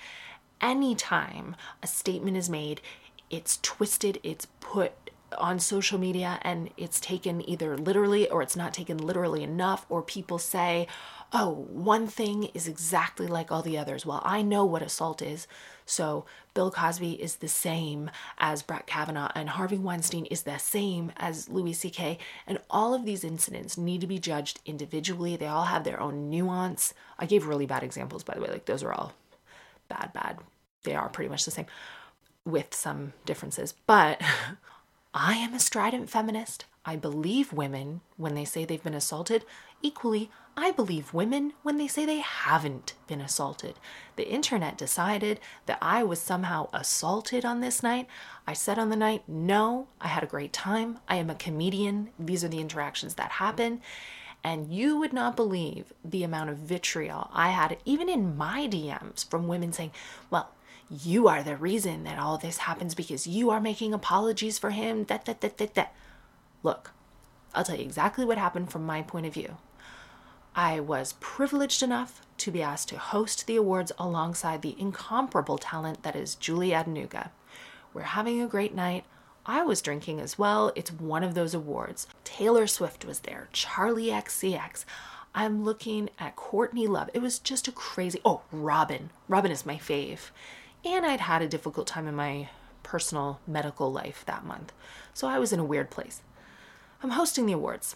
Anytime 0.62 1.55
a 1.82 1.88
statement 1.88 2.38
is 2.38 2.50
made, 2.50 2.82
it's 3.29 3.60
twisted, 3.62 4.20
it's 4.24 4.48
put 4.60 5.05
on 5.38 5.60
social 5.60 6.00
media 6.00 6.39
and 6.42 6.70
it's 6.77 7.00
taken 7.00 7.48
either 7.48 7.77
literally 7.77 8.30
or 8.30 8.42
it's 8.42 8.56
not 8.56 8.74
taken 8.74 8.98
literally 8.98 9.44
enough, 9.44 9.86
or 9.89 10.01
people 10.01 10.38
say, 10.38 10.88
oh, 11.34 11.68
one 11.70 12.08
thing 12.08 12.46
is 12.54 12.68
exactly 12.68 13.27
like 13.27 13.51
all 13.51 13.62
the 13.62 13.77
others. 13.77 14.06
Well, 14.06 14.22
I 14.24 14.42
know 14.42 14.65
what 14.65 14.82
assault 14.82 15.22
is. 15.22 15.48
So 15.86 16.25
Bill 16.54 16.72
Cosby 16.72 17.13
is 17.22 17.36
the 17.36 17.48
same 17.48 18.10
as 18.38 18.63
Brett 18.63 18.88
Kavanaugh, 18.88 19.32
and 19.36 19.50
Harvey 19.50 19.77
Weinstein 19.77 20.25
is 20.25 20.44
the 20.44 20.58
same 20.58 21.12
as 21.18 21.50
Louis 21.50 21.74
C.K. 21.74 22.18
And 22.48 22.60
all 22.70 22.94
of 22.94 23.06
these 23.06 23.24
incidents 23.24 23.77
need 23.77 24.01
to 24.01 24.08
be 24.08 24.18
judged 24.18 24.62
individually. 24.65 25.36
They 25.36 25.48
all 25.48 25.65
have 25.65 25.84
their 25.84 26.00
own 26.00 26.30
nuance. 26.30 26.94
I 27.20 27.25
gave 27.25 27.46
really 27.46 27.65
bad 27.65 27.84
examples, 27.84 28.24
by 28.24 28.34
the 28.34 28.42
way. 28.42 28.50
Like, 28.50 28.65
those 28.65 28.84
are 28.84 28.94
all 28.94 29.13
bad, 29.89 30.12
bad. 30.13 30.39
They 30.84 30.96
are 30.96 31.10
pretty 31.10 31.30
much 31.30 31.46
the 31.46 31.51
same 31.51 31.65
with 32.46 32.74
some 32.74 33.13
differences. 33.25 33.74
But 33.86 34.22
I 35.17 35.36
am 35.36 35.53
a 35.53 35.60
strident 35.62 36.10
feminist. 36.10 36.65
I 36.84 36.98
believe 36.98 37.53
women 37.53 38.01
when 38.17 38.36
they 38.36 38.43
say 38.43 38.65
they've 38.65 38.84
been 38.84 38.93
assaulted. 38.93 39.45
Equally, 39.81 40.29
I 40.57 40.72
believe 40.72 41.13
women 41.13 41.53
when 41.63 41.77
they 41.77 41.88
say 41.88 42.05
they 42.05 42.19
haven't 42.19 42.95
been 43.07 43.22
assaulted. 43.22 43.75
The 44.17 44.27
internet 44.27 44.77
decided 44.77 45.39
that 45.67 45.77
I 45.81 46.03
was 46.03 46.19
somehow 46.19 46.67
assaulted 46.74 47.45
on 47.45 47.62
this 47.62 47.81
night. 47.81 48.07
I 48.45 48.51
said 48.51 48.77
on 48.77 48.89
the 48.89 48.98
night, 48.98 49.24
no, 49.25 49.88
I 50.01 50.10
had 50.10 50.22
a 50.22 50.27
great 50.27 50.51
time. 50.51 51.00
I 51.07 51.15
am 51.15 51.29
a 51.29 51.36
comedian. 51.36 52.10
These 52.19 52.43
are 52.43 52.50
the 52.50 52.60
interactions 52.60 53.13
that 53.15 53.31
happen. 53.31 53.81
And 54.43 54.74
you 54.74 54.98
would 54.98 55.13
not 55.13 55.38
believe 55.38 55.93
the 56.03 56.24
amount 56.24 56.50
of 56.50 56.57
vitriol 56.57 57.29
I 57.31 57.51
had, 57.51 57.77
even 57.86 58.10
in 58.10 58.36
my 58.36 58.67
DMs, 58.67 59.27
from 59.29 59.48
women 59.48 59.72
saying, 59.72 59.91
well, 60.29 60.51
you 60.89 61.27
are 61.27 61.44
the 61.44 61.58
reason 61.58 62.04
that 62.04 62.20
all 62.20 62.38
this 62.38 62.58
happens 62.58 62.94
because 62.94 63.27
you 63.27 63.50
are 63.50 63.60
making 63.60 63.94
apologies 63.94 64.60
for 64.60 64.72
him. 64.72 65.06
That, 65.06 65.25
that, 65.25 65.42
that, 65.42 65.58
that, 65.58 65.74
that. 65.75 65.96
Look, 66.63 66.92
I'll 67.54 67.63
tell 67.63 67.77
you 67.77 67.84
exactly 67.84 68.25
what 68.25 68.38
happened 68.38 68.72
from 68.72 68.86
my 68.86 69.01
point 69.01 69.25
of 69.25 69.34
view. 69.34 69.58
I 70.56 70.80
was 70.80 71.15
privileged 71.20 71.84
enough 71.84 72.22
to 72.38 72.51
be 72.51 72.62
asked 72.62 72.89
to 72.89 72.98
host 72.98 73.46
the 73.46 73.56
awards 73.56 73.92
alongside 73.98 74.62
the 74.62 74.75
incomparable 74.80 75.58
talent 75.58 76.04
that 76.04 76.15
is 76.15 76.36
Julie 76.36 76.70
Adenuga. 76.70 77.30
We're 77.94 78.04
having 78.04 78.42
a 78.42 78.48
great 78.48 78.74
night. 78.74 79.06
I 79.46 79.63
was 79.63 79.82
drinking 79.82 80.20
as 80.20 80.39
well. 80.39 80.72
It's 80.75 80.92
one 80.92 81.24
of 81.24 81.34
those 81.34 81.54
awards. 81.54 82.08
Taylor 82.24 82.68
Swift 82.68 83.06
was 83.06 83.20
there, 83.22 83.50
Charli 83.54 84.08
XCX. 84.08 84.86
I'm 85.34 85.65
looking 85.65 86.10
at 86.18 86.38
Courtney 86.38 86.88
Love. 86.88 87.10
It 87.13 87.22
was 87.22 87.39
just 87.39 87.68
a 87.68 87.72
crazy. 87.72 88.22
Oh, 88.24 88.42
Robin. 88.51 89.10
Robin 89.27 89.51
is 89.51 89.65
my 89.65 89.75
fave. 89.75 90.30
And 90.86 91.04
I'd 91.06 91.22
had 91.22 91.42
a 91.42 91.48
difficult 91.48 91.88
time 91.88 92.08
in 92.08 92.15
my 92.15 92.50
personal 92.84 93.39
medical 93.48 93.92
life 93.92 94.24
that 94.27 94.46
month. 94.46 94.72
So 95.13 95.27
I 95.27 95.39
was 95.39 95.51
in 95.51 95.60
a 95.60 95.65
weird 95.65 95.89
place. 95.89 96.22
I'm 97.01 97.10
hosting 97.12 97.48
the 97.48 97.54
awards. 97.54 97.96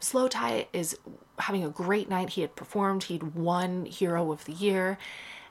Slowthai 0.00 0.66
is 0.72 0.96
having 1.38 1.62
a 1.62 1.68
great 1.68 2.08
night. 2.08 2.30
He 2.30 2.40
had 2.40 2.56
performed, 2.56 3.04
he'd 3.04 3.34
won 3.34 3.84
Hero 3.84 4.32
of 4.32 4.46
the 4.46 4.52
Year. 4.52 4.96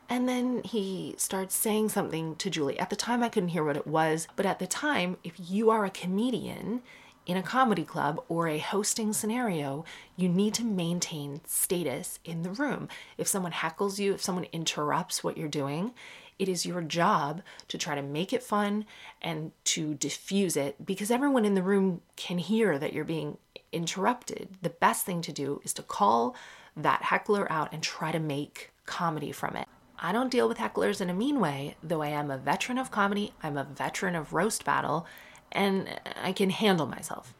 And 0.09 0.27
then 0.27 0.63
he 0.63 1.13
starts 1.17 1.55
saying 1.55 1.89
something 1.89 2.35
to 2.37 2.49
Julie. 2.49 2.79
At 2.79 2.89
the 2.89 2.95
time, 2.95 3.21
I 3.21 3.29
couldn't 3.29 3.49
hear 3.49 3.63
what 3.63 3.77
it 3.77 3.85
was, 3.85 4.27
but 4.35 4.45
at 4.45 4.57
the 4.57 4.67
time, 4.67 5.17
if 5.23 5.33
you 5.37 5.69
are 5.69 5.85
a 5.85 5.89
comedian 5.89 6.81
in 7.25 7.35
a 7.35 7.43
comedy 7.43 7.83
club 7.83 8.23
or 8.29 8.47
a 8.47 8.57
hosting 8.57 9.11
scenario, 9.11 9.83
you 10.15 10.29
need 10.29 10.53
to 10.53 10.63
maintain 10.63 11.41
status 11.45 12.19
in 12.23 12.43
the 12.43 12.51
room. 12.51 12.87
If 13.17 13.27
someone 13.27 13.51
heckles 13.51 13.99
you, 13.99 14.13
if 14.13 14.21
someone 14.21 14.45
interrupts 14.53 15.25
what 15.25 15.37
you're 15.37 15.49
doing, 15.49 15.91
it 16.39 16.47
is 16.47 16.65
your 16.65 16.81
job 16.81 17.41
to 17.67 17.77
try 17.77 17.95
to 17.95 18.01
make 18.01 18.31
it 18.31 18.43
fun 18.43 18.85
and 19.21 19.51
to 19.65 19.95
diffuse 19.95 20.55
it 20.55 20.85
because 20.85 21.11
everyone 21.11 21.45
in 21.45 21.55
the 21.55 21.63
room 21.63 22.01
can 22.15 22.37
hear 22.37 22.77
that 22.77 22.93
you're 22.93 23.03
being 23.03 23.37
interrupted. 23.71 24.49
The 24.61 24.69
best 24.69 25.05
thing 25.05 25.21
to 25.21 25.31
do 25.31 25.61
is 25.63 25.73
to 25.73 25.83
call 25.83 26.35
that 26.75 27.03
heckler 27.03 27.51
out 27.51 27.73
and 27.73 27.81
try 27.81 28.11
to 28.11 28.19
make 28.19 28.71
comedy 28.85 29.31
from 29.31 29.55
it. 29.55 29.67
I 29.99 30.11
don't 30.11 30.31
deal 30.31 30.47
with 30.47 30.59
hecklers 30.59 31.01
in 31.01 31.09
a 31.09 31.13
mean 31.13 31.39
way, 31.39 31.75
though 31.81 32.03
I 32.03 32.09
am 32.09 32.29
a 32.29 32.37
veteran 32.37 32.77
of 32.77 32.91
comedy, 32.91 33.33
I'm 33.41 33.57
a 33.57 33.63
veteran 33.63 34.15
of 34.15 34.31
roast 34.31 34.63
battle, 34.63 35.07
and 35.51 35.99
I 36.21 36.33
can 36.33 36.51
handle 36.51 36.85
myself. 36.85 37.33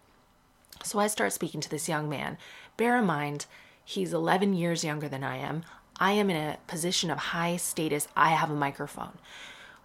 So 0.84 0.98
I 0.98 1.08
start 1.08 1.34
speaking 1.34 1.62
to 1.62 1.70
this 1.70 1.88
young 1.88 2.10
man. 2.10 2.38
Bear 2.78 2.98
in 2.98 3.06
mind, 3.06 3.46
he's 3.86 4.12
11 4.12 4.54
years 4.54 4.84
younger 4.84 5.08
than 5.08 5.24
I 5.24 5.38
am. 5.38 5.64
I 6.00 6.12
am 6.14 6.30
in 6.30 6.36
a 6.36 6.58
position 6.68 7.10
of 7.10 7.18
high 7.18 7.58
status. 7.58 8.08
I 8.16 8.30
have 8.30 8.52
a 8.52 8.56
microphone. 8.56 9.18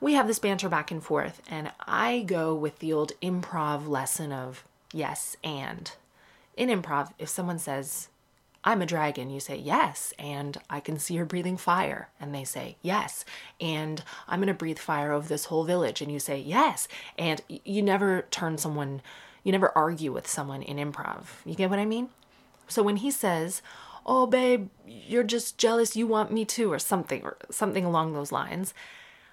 We 0.00 0.14
have 0.14 0.26
this 0.26 0.38
banter 0.38 0.68
back 0.68 0.90
and 0.90 1.02
forth, 1.02 1.40
and 1.48 1.70
I 1.86 2.22
go 2.26 2.54
with 2.54 2.80
the 2.80 2.92
old 2.92 3.12
improv 3.22 3.86
lesson 3.88 4.32
of 4.32 4.64
yes 4.92 5.36
and. 5.44 5.92
In 6.56 6.68
improv, 6.68 7.12
if 7.18 7.28
someone 7.28 7.58
says, 7.58 8.08
I'm 8.64 8.82
a 8.82 8.86
dragon, 8.86 9.30
you 9.30 9.40
say 9.40 9.56
yes, 9.56 10.12
and 10.18 10.58
I 10.68 10.80
can 10.80 10.98
see 10.98 11.14
you're 11.14 11.24
breathing 11.24 11.56
fire. 11.56 12.08
And 12.20 12.34
they 12.34 12.44
say 12.44 12.76
yes, 12.82 13.24
and 13.60 14.04
I'm 14.28 14.40
gonna 14.40 14.54
breathe 14.54 14.78
fire 14.78 15.12
over 15.12 15.26
this 15.26 15.46
whole 15.46 15.64
village. 15.64 16.00
And 16.02 16.12
you 16.12 16.18
say 16.18 16.38
yes, 16.38 16.88
and 17.16 17.40
you 17.48 17.80
never 17.80 18.22
turn 18.30 18.58
someone, 18.58 19.02
you 19.44 19.52
never 19.52 19.76
argue 19.76 20.12
with 20.12 20.28
someone 20.28 20.62
in 20.62 20.76
improv. 20.76 21.26
You 21.44 21.54
get 21.54 21.70
what 21.70 21.78
I 21.78 21.86
mean? 21.86 22.10
So 22.68 22.82
when 22.82 22.96
he 22.96 23.10
says, 23.10 23.62
oh 24.06 24.26
babe 24.26 24.68
you're 24.86 25.22
just 25.22 25.58
jealous 25.58 25.96
you 25.96 26.06
want 26.06 26.32
me 26.32 26.44
too 26.44 26.72
or 26.72 26.78
something 26.78 27.22
or 27.22 27.36
something 27.50 27.84
along 27.84 28.12
those 28.12 28.32
lines. 28.32 28.74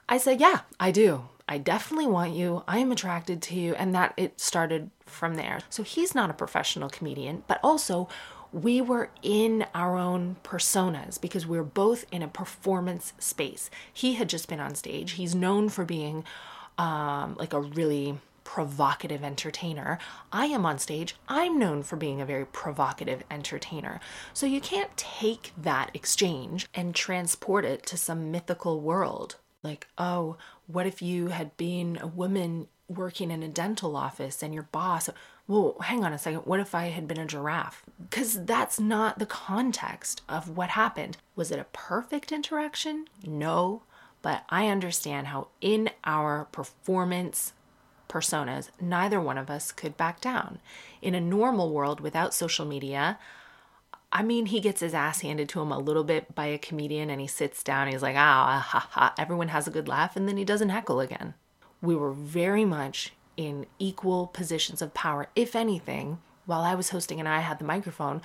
I 0.08 0.18
said 0.18 0.40
yeah 0.40 0.62
i 0.80 0.92
do. 0.92 1.26
I 1.48 1.58
definitely 1.58 2.06
want 2.06 2.34
you. 2.36 2.64
I 2.68 2.78
am 2.78 2.92
attracted 2.92 3.42
to 3.42 3.56
you 3.56 3.74
and 3.74 3.96
that 3.96 4.14
it 4.18 4.40
started 4.40 4.92
from 5.08 5.34
there. 5.34 5.62
So 5.72 5.82
he's 5.82 6.14
not 6.14 6.30
a 6.30 6.34
professional 6.34 6.90
comedian 6.90 7.44
but 7.48 7.60
also 7.64 8.08
we 8.52 8.82
were 8.82 9.10
in 9.22 9.66
our 9.76 9.96
own 9.96 10.36
personas 10.44 11.20
because 11.22 11.46
we 11.46 11.58
are 11.58 11.64
both 11.64 12.06
in 12.12 12.24
a 12.24 12.28
performance 12.28 13.14
space. 13.20 13.70
He 13.94 14.16
had 14.16 14.30
just 14.30 14.48
been 14.48 14.60
on 14.60 14.76
stage. 14.76 15.12
He's 15.12 15.36
known 15.36 15.70
for 15.70 15.86
being 15.86 16.24
um, 16.78 17.36
like 17.38 17.54
a 17.54 17.60
really 17.62 18.18
provocative 18.50 19.24
entertainer. 19.24 20.00
I 20.34 20.48
am 20.48 20.66
on 20.66 20.80
stage, 20.80 21.16
I'm 21.28 21.60
known 21.60 21.84
for 21.84 21.98
being 21.98 22.20
a 22.20 22.26
very 22.26 22.48
provocative 22.48 23.24
entertainer. 23.30 24.00
So 24.34 24.48
you 24.48 24.60
can't 24.60 24.98
take 24.98 25.54
that 25.56 25.92
exchange 25.94 26.68
and 26.74 26.96
transport 26.96 27.64
it 27.64 27.86
to 27.86 27.96
some 27.96 28.32
mythical 28.32 28.82
world. 28.82 29.36
Like, 29.62 29.86
oh, 30.00 30.38
what 30.66 30.88
if 30.88 31.00
you 31.00 31.28
had 31.28 31.56
been 31.58 32.00
a 32.02 32.08
woman 32.08 32.70
working 32.88 33.30
in 33.30 33.44
a 33.44 33.48
dental 33.48 33.96
office 33.96 34.42
and 34.42 34.52
your 34.52 34.64
boss 34.64 35.12
well, 35.48 35.78
hang 35.82 36.04
on 36.04 36.14
a 36.14 36.18
second, 36.20 36.42
what 36.42 36.60
if 36.60 36.74
I 36.76 36.86
had 36.86 37.08
been 37.08 37.20
a 37.20 37.26
giraffe? 37.26 37.84
Because 38.00 38.46
that's 38.46 38.80
not 38.80 39.18
the 39.18 39.26
context 39.26 40.22
of 40.30 40.58
what 40.58 40.70
happened. 40.70 41.18
Was 41.36 41.52
it 41.52 41.60
a 41.60 41.66
perfect 41.66 42.32
interaction? 42.32 43.06
No, 43.24 43.82
but 44.22 44.44
I 44.50 44.68
understand 44.68 45.28
how 45.28 45.48
in 45.62 45.90
our 46.04 46.46
performance 46.52 47.54
personas, 48.10 48.70
neither 48.82 49.22
one 49.22 49.38
of 49.38 49.50
us 49.50 49.72
could 49.72 49.96
back 49.96 50.20
down. 50.20 50.60
In 51.02 51.16
a 51.16 51.22
normal 51.22 51.72
world 51.72 52.02
without 52.02 52.34
social 52.34 52.66
media, 52.66 53.18
I 54.12 54.24
mean, 54.24 54.48
he 54.48 54.60
gets 54.60 54.82
his 54.82 54.94
ass 54.94 55.22
handed 55.22 55.48
to 55.50 55.62
him 55.62 55.72
a 55.72 55.78
little 55.78 56.04
bit 56.04 56.34
by 56.34 56.48
a 56.48 56.58
comedian 56.58 57.10
and 57.10 57.22
he 57.22 57.28
sits 57.28 57.64
down. 57.64 57.88
he's 57.88 58.02
like, 58.02 58.16
ah, 58.18 58.66
ha, 58.68 58.90
ha. 58.92 59.14
Everyone 59.18 59.50
has 59.50 59.68
a 59.68 59.72
good 59.72 59.88
laugh 59.88 60.16
and 60.16 60.28
then 60.28 60.38
he 60.38 60.44
doesn't 60.44 60.70
heckle 60.70 61.00
again. 61.00 61.36
We 61.82 61.96
were 61.96 62.12
very 62.12 62.66
much 62.66 63.14
in 63.38 63.68
equal 63.78 64.28
positions 64.28 64.82
of 64.82 64.94
power. 64.94 65.28
If 65.36 65.56
anything, 65.56 66.20
while 66.46 66.62
I 66.62 66.76
was 66.76 66.90
hosting 66.90 67.20
and 67.20 67.30
I 67.30 67.40
had 67.40 67.60
the 67.60 67.66
microphone, 67.66 68.22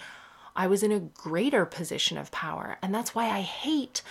I 0.57 0.67
was 0.67 0.83
in 0.83 0.91
a 0.91 1.01
greater 1.01 1.67
position 1.67 2.17
of 2.17 2.33
power. 2.33 2.79
And 2.83 2.95
that's 2.95 3.15
why 3.15 3.29
I 3.29 3.43
hate 3.43 4.03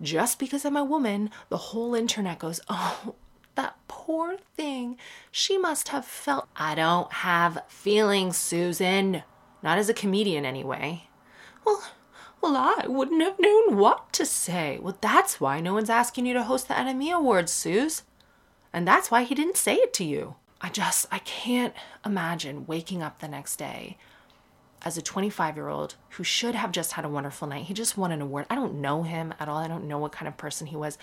just 0.00 0.38
because 0.38 0.64
I'm 0.64 0.76
a 0.76 0.84
woman, 0.84 1.30
the 1.48 1.56
whole 1.56 1.94
internet 1.94 2.38
goes, 2.38 2.60
oh, 2.68 3.14
that 3.58 3.76
poor 3.88 4.36
thing. 4.56 4.96
She 5.30 5.58
must 5.58 5.88
have 5.88 6.04
felt. 6.04 6.48
I 6.56 6.74
don't 6.74 7.12
have 7.12 7.64
feelings, 7.68 8.36
Susan. 8.36 9.24
Not 9.62 9.78
as 9.78 9.88
a 9.88 9.94
comedian, 9.94 10.44
anyway. 10.44 11.08
Well, 11.66 11.82
well, 12.40 12.56
I 12.56 12.86
wouldn't 12.86 13.22
have 13.22 13.40
known 13.40 13.76
what 13.76 14.12
to 14.12 14.24
say. 14.24 14.78
Well, 14.80 14.96
that's 15.00 15.40
why 15.40 15.60
no 15.60 15.74
one's 15.74 15.90
asking 15.90 16.26
you 16.26 16.34
to 16.34 16.44
host 16.44 16.68
the 16.68 16.74
NME 16.74 17.12
Awards, 17.12 17.50
Suze. 17.50 18.04
And 18.72 18.86
that's 18.86 19.10
why 19.10 19.24
he 19.24 19.34
didn't 19.34 19.56
say 19.56 19.74
it 19.74 19.92
to 19.94 20.04
you. 20.04 20.36
I 20.60 20.68
just, 20.68 21.06
I 21.10 21.18
can't 21.18 21.74
imagine 22.06 22.66
waking 22.66 23.02
up 23.02 23.18
the 23.18 23.28
next 23.28 23.56
day 23.56 23.96
as 24.82 24.96
a 24.96 25.02
25 25.02 25.56
year 25.56 25.68
old 25.68 25.96
who 26.10 26.22
should 26.22 26.54
have 26.54 26.70
just 26.70 26.92
had 26.92 27.04
a 27.04 27.08
wonderful 27.08 27.48
night. 27.48 27.64
He 27.64 27.74
just 27.74 27.98
won 27.98 28.12
an 28.12 28.22
award. 28.22 28.46
I 28.48 28.54
don't 28.54 28.80
know 28.80 29.02
him 29.02 29.34
at 29.40 29.48
all. 29.48 29.56
I 29.56 29.66
don't 29.66 29.88
know 29.88 29.98
what 29.98 30.12
kind 30.12 30.28
of 30.28 30.36
person 30.36 30.68
he 30.68 30.76
was. 30.76 30.96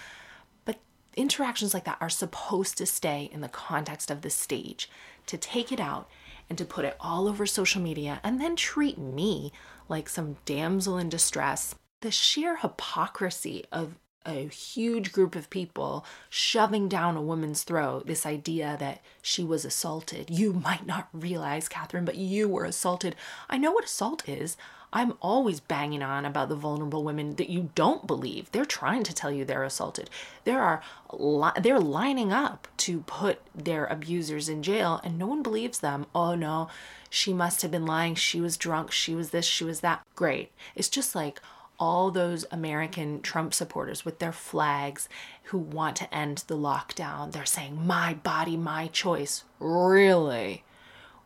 Interactions 1.15 1.73
like 1.73 1.85
that 1.85 1.97
are 2.01 2.09
supposed 2.09 2.77
to 2.77 2.85
stay 2.85 3.29
in 3.31 3.41
the 3.41 3.47
context 3.47 4.11
of 4.11 4.21
the 4.21 4.29
stage, 4.29 4.89
to 5.27 5.37
take 5.37 5.71
it 5.71 5.79
out 5.79 6.09
and 6.49 6.57
to 6.57 6.65
put 6.65 6.85
it 6.85 6.97
all 6.99 7.27
over 7.27 7.45
social 7.45 7.81
media 7.81 8.19
and 8.23 8.39
then 8.39 8.55
treat 8.55 8.97
me 8.97 9.51
like 9.89 10.09
some 10.09 10.37
damsel 10.45 10.97
in 10.97 11.09
distress. 11.09 11.75
The 12.01 12.11
sheer 12.11 12.57
hypocrisy 12.57 13.65
of 13.71 13.95
a 14.25 14.47
huge 14.47 15.11
group 15.11 15.35
of 15.35 15.49
people 15.49 16.05
shoving 16.29 16.89
down 16.89 17.15
a 17.15 17.21
woman's 17.21 17.63
throat 17.63 18.07
this 18.07 18.25
idea 18.25 18.75
that 18.79 19.01
she 19.21 19.43
was 19.43 19.65
assaulted. 19.65 20.29
You 20.29 20.53
might 20.53 20.85
not 20.85 21.09
realize, 21.13 21.69
Catherine, 21.69 22.05
but 22.05 22.15
you 22.15 22.47
were 22.47 22.65
assaulted. 22.65 23.15
I 23.49 23.57
know 23.57 23.71
what 23.71 23.85
assault 23.85 24.27
is. 24.27 24.57
I'm 24.93 25.13
always 25.21 25.59
banging 25.59 26.01
on 26.01 26.25
about 26.25 26.49
the 26.49 26.55
vulnerable 26.55 27.03
women 27.03 27.35
that 27.35 27.49
you 27.49 27.69
don't 27.75 28.07
believe. 28.07 28.51
They're 28.51 28.65
trying 28.65 29.03
to 29.03 29.13
tell 29.13 29.31
you 29.31 29.43
they're 29.43 29.63
assaulted. 29.63 30.09
There 30.43 30.61
are 30.61 30.81
li- 31.11 31.61
they're 31.61 31.79
lining 31.79 32.31
up 32.31 32.67
to 32.77 33.01
put 33.01 33.41
their 33.53 33.85
abusers 33.85 34.47
in 34.47 34.63
jail 34.63 35.01
and 35.03 35.17
no 35.17 35.27
one 35.27 35.43
believes 35.43 35.79
them. 35.79 36.05
Oh 36.15 36.35
no, 36.35 36.69
she 37.09 37.33
must 37.33 37.61
have 37.61 37.71
been 37.71 37.85
lying. 37.85 38.15
She 38.15 38.39
was 38.39 38.57
drunk. 38.57 38.91
She 38.91 39.15
was 39.15 39.31
this, 39.31 39.45
she 39.45 39.63
was 39.63 39.81
that. 39.81 40.03
Great. 40.15 40.51
It's 40.75 40.89
just 40.89 41.15
like 41.15 41.41
all 41.77 42.11
those 42.11 42.45
American 42.51 43.21
Trump 43.21 43.53
supporters 43.53 44.05
with 44.05 44.19
their 44.19 44.31
flags 44.31 45.09
who 45.45 45.57
want 45.57 45.95
to 45.97 46.13
end 46.15 46.43
the 46.47 46.57
lockdown. 46.57 47.31
They're 47.31 47.45
saying, 47.45 47.85
my 47.85 48.13
body, 48.13 48.57
my 48.57 48.87
choice. 48.87 49.43
Really? 49.59 50.63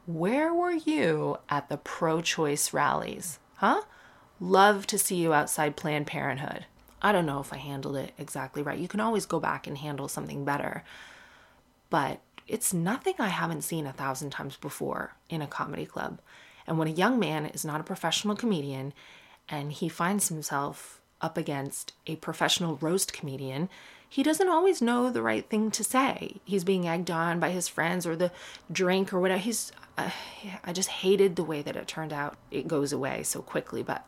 Where 0.08 0.54
were 0.54 0.72
you 0.72 1.38
at 1.50 1.70
the 1.70 1.78
pro 1.78 2.22
choice 2.22 2.74
rallies? 2.74 3.40
Huh? 3.60 3.82
Love 4.40 4.88
to 4.88 4.98
see 4.98 5.18
you 5.18 5.34
outside 5.34 5.76
Planned 5.76 6.08
Parenthood. 6.08 6.66
I 7.02 7.12
don't 7.12 7.26
know 7.26 7.42
if 7.42 7.52
I 7.52 7.58
handled 7.58 7.98
it 7.98 8.14
exactly 8.18 8.62
right. 8.64 8.80
You 8.80 8.88
can 8.88 9.02
always 9.02 9.26
go 9.26 9.38
back 9.38 9.68
and 9.68 9.78
handle 9.78 10.08
something 10.08 10.46
better. 10.46 10.86
But 11.90 12.22
it's 12.48 12.74
nothing 12.74 13.16
I 13.20 13.28
haven't 13.28 13.66
seen 13.66 13.86
a 13.86 13.92
thousand 13.92 14.30
times 14.30 14.56
before 14.56 15.16
in 15.30 15.42
a 15.42 15.48
comedy 15.48 15.86
club. 15.86 16.22
And 16.66 16.78
when 16.78 16.88
a 16.88 16.92
young 16.92 17.20
man 17.20 17.48
is 17.48 17.66
not 17.66 17.82
a 17.82 17.84
professional 17.84 18.38
comedian 18.38 18.94
and 19.50 19.74
he 19.74 19.90
finds 19.90 20.30
himself 20.30 21.02
up 21.20 21.38
against 21.38 21.92
a 22.08 22.16
professional 22.16 22.78
roast 22.78 23.12
comedian, 23.12 23.68
he 24.08 24.24
doesn't 24.24 24.48
always 24.48 24.82
know 24.82 25.10
the 25.10 25.22
right 25.22 25.50
thing 25.50 25.70
to 25.72 25.84
say. 25.84 26.38
He's 26.46 26.64
being 26.64 26.88
egged 26.88 27.12
on 27.12 27.42
by 27.42 27.50
his 27.50 27.68
friends 27.68 28.08
or 28.08 28.16
the 28.16 28.32
drink 28.72 29.12
or 29.12 29.20
whatever. 29.20 29.42
He's, 29.42 29.74
I 30.64 30.74
just 30.74 30.90
hated 30.90 31.36
the 31.36 31.44
way 31.44 31.62
that 31.62 31.76
it 31.76 31.88
turned 31.88 32.14
out. 32.14 32.38
It 32.52 32.68
goes 32.68 32.92
away 32.94 33.24
so 33.24 33.42
quickly, 33.42 33.84
but 33.84 34.06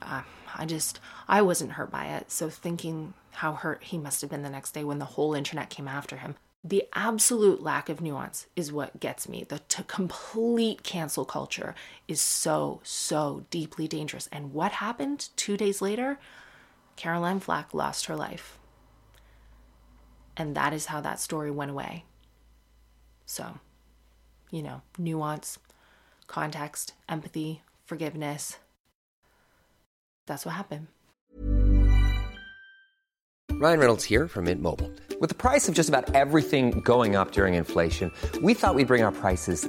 uh, 0.00 0.22
I 0.54 0.66
just, 0.66 1.00
I 1.28 1.42
wasn't 1.42 1.72
hurt 1.72 1.90
by 1.90 2.06
it. 2.06 2.30
So 2.30 2.48
thinking 2.48 3.14
how 3.32 3.54
hurt 3.54 3.84
he 3.84 3.98
must 3.98 4.20
have 4.20 4.30
been 4.30 4.42
the 4.42 4.50
next 4.50 4.72
day 4.72 4.84
when 4.84 4.98
the 4.98 5.04
whole 5.04 5.34
internet 5.34 5.70
came 5.70 5.88
after 5.88 6.16
him. 6.16 6.36
The 6.64 6.84
absolute 6.92 7.60
lack 7.60 7.88
of 7.88 8.00
nuance 8.00 8.46
is 8.54 8.72
what 8.72 9.00
gets 9.00 9.28
me. 9.28 9.44
The 9.44 9.58
to 9.58 9.82
complete 9.82 10.84
cancel 10.84 11.24
culture 11.24 11.74
is 12.06 12.20
so, 12.20 12.80
so 12.84 13.44
deeply 13.50 13.88
dangerous. 13.88 14.28
And 14.30 14.52
what 14.52 14.72
happened 14.72 15.28
two 15.34 15.56
days 15.56 15.82
later? 15.82 16.20
Caroline 16.94 17.40
Flack 17.40 17.74
lost 17.74 18.06
her 18.06 18.14
life. 18.14 18.58
And 20.36 20.54
that 20.54 20.72
is 20.72 20.86
how 20.86 21.00
that 21.00 21.18
story 21.18 21.50
went 21.50 21.72
away. 21.72 22.04
So, 23.26 23.58
you 24.52 24.62
know, 24.62 24.82
nuance, 24.96 25.58
context, 26.28 26.94
empathy, 27.08 27.62
forgiveness. 27.84 28.58
That's 30.26 30.46
what 30.46 30.54
happened. 30.54 30.86
Ryan 33.50 33.78
Reynolds 33.78 34.04
here 34.04 34.28
from 34.28 34.44
Mint 34.44 34.60
Mobile. 34.60 34.90
With 35.20 35.28
the 35.28 35.36
price 35.36 35.68
of 35.68 35.74
just 35.74 35.88
about 35.88 36.14
everything 36.14 36.80
going 36.80 37.16
up 37.16 37.32
during 37.32 37.54
inflation, 37.54 38.10
we 38.42 38.54
thought 38.54 38.74
we'd 38.74 38.88
bring 38.88 39.02
our 39.02 39.12
prices 39.12 39.68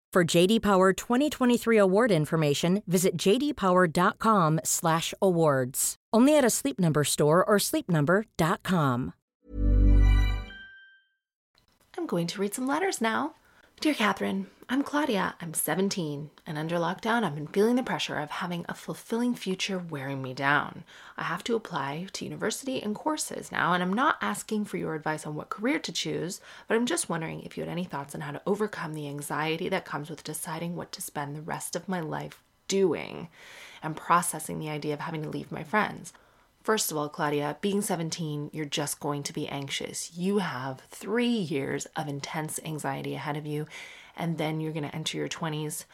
For 0.13 0.25
JD 0.25 0.61
Power 0.61 0.91
2023 0.91 1.77
award 1.77 2.11
information, 2.11 2.83
visit 2.85 3.15
jdpower.com/awards. 3.15 5.95
Only 6.13 6.37
at 6.37 6.43
a 6.43 6.49
Sleep 6.49 6.77
Number 6.77 7.05
store 7.05 7.45
or 7.45 7.55
sleepnumber.com. 7.55 9.13
I'm 11.97 12.07
going 12.07 12.27
to 12.27 12.41
read 12.41 12.53
some 12.53 12.67
letters 12.67 12.99
now. 12.99 13.35
Dear 13.79 13.93
Catherine, 13.93 14.47
I'm 14.71 14.83
Claudia. 14.83 15.35
I'm 15.41 15.53
17, 15.53 16.29
and 16.47 16.57
under 16.57 16.77
lockdown, 16.77 17.25
I've 17.25 17.35
been 17.35 17.47
feeling 17.47 17.75
the 17.75 17.83
pressure 17.83 18.17
of 18.17 18.31
having 18.31 18.65
a 18.69 18.73
fulfilling 18.73 19.35
future 19.35 19.77
wearing 19.77 20.21
me 20.21 20.33
down. 20.33 20.85
I 21.17 21.23
have 21.23 21.43
to 21.43 21.57
apply 21.57 22.07
to 22.13 22.23
university 22.23 22.81
and 22.81 22.95
courses 22.95 23.51
now, 23.51 23.73
and 23.73 23.83
I'm 23.83 23.91
not 23.91 24.15
asking 24.21 24.63
for 24.63 24.77
your 24.77 24.95
advice 24.95 25.27
on 25.27 25.35
what 25.35 25.49
career 25.49 25.77
to 25.79 25.91
choose, 25.91 26.39
but 26.69 26.75
I'm 26.75 26.85
just 26.85 27.09
wondering 27.09 27.41
if 27.41 27.57
you 27.57 27.63
had 27.63 27.69
any 27.69 27.83
thoughts 27.83 28.15
on 28.15 28.21
how 28.21 28.31
to 28.31 28.41
overcome 28.45 28.93
the 28.93 29.09
anxiety 29.09 29.67
that 29.67 29.83
comes 29.83 30.09
with 30.09 30.23
deciding 30.23 30.77
what 30.77 30.93
to 30.93 31.01
spend 31.01 31.35
the 31.35 31.41
rest 31.41 31.75
of 31.75 31.89
my 31.89 31.99
life 31.99 32.41
doing 32.69 33.27
and 33.83 33.97
processing 33.97 34.57
the 34.59 34.69
idea 34.69 34.93
of 34.93 35.01
having 35.01 35.21
to 35.23 35.29
leave 35.29 35.51
my 35.51 35.65
friends. 35.65 36.13
First 36.63 36.91
of 36.91 36.97
all, 36.97 37.09
Claudia, 37.09 37.57
being 37.59 37.81
17, 37.81 38.51
you're 38.53 38.63
just 38.63 39.01
going 39.01 39.23
to 39.23 39.33
be 39.33 39.49
anxious. 39.49 40.15
You 40.15 40.37
have 40.37 40.79
three 40.91 41.27
years 41.27 41.87
of 41.97 42.07
intense 42.07 42.57
anxiety 42.63 43.15
ahead 43.15 43.35
of 43.35 43.45
you, 43.45 43.65
and 44.15 44.37
then 44.37 44.59
you're 44.59 44.73
going 44.73 44.87
to 44.87 44.95
enter 44.95 45.17
your 45.17 45.27
20s. 45.27 45.85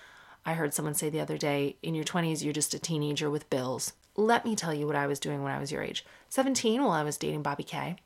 I 0.45 0.53
heard 0.53 0.73
someone 0.73 0.93
say 0.93 1.09
the 1.09 1.19
other 1.19 1.37
day, 1.37 1.75
in 1.83 1.95
your 1.95 2.05
20s, 2.05 2.43
you're 2.43 2.53
just 2.53 2.73
a 2.73 2.79
teenager 2.79 3.29
with 3.29 3.49
bills. 3.49 3.93
Let 4.15 4.45
me 4.45 4.55
tell 4.55 4.73
you 4.73 4.87
what 4.87 4.95
I 4.95 5.07
was 5.07 5.19
doing 5.19 5.43
when 5.43 5.51
I 5.51 5.59
was 5.59 5.71
your 5.71 5.83
age. 5.83 6.05
17, 6.29 6.81
while 6.81 6.91
I 6.91 7.03
was 7.03 7.17
dating 7.17 7.43
Bobby 7.43 7.63
K. 7.63 7.97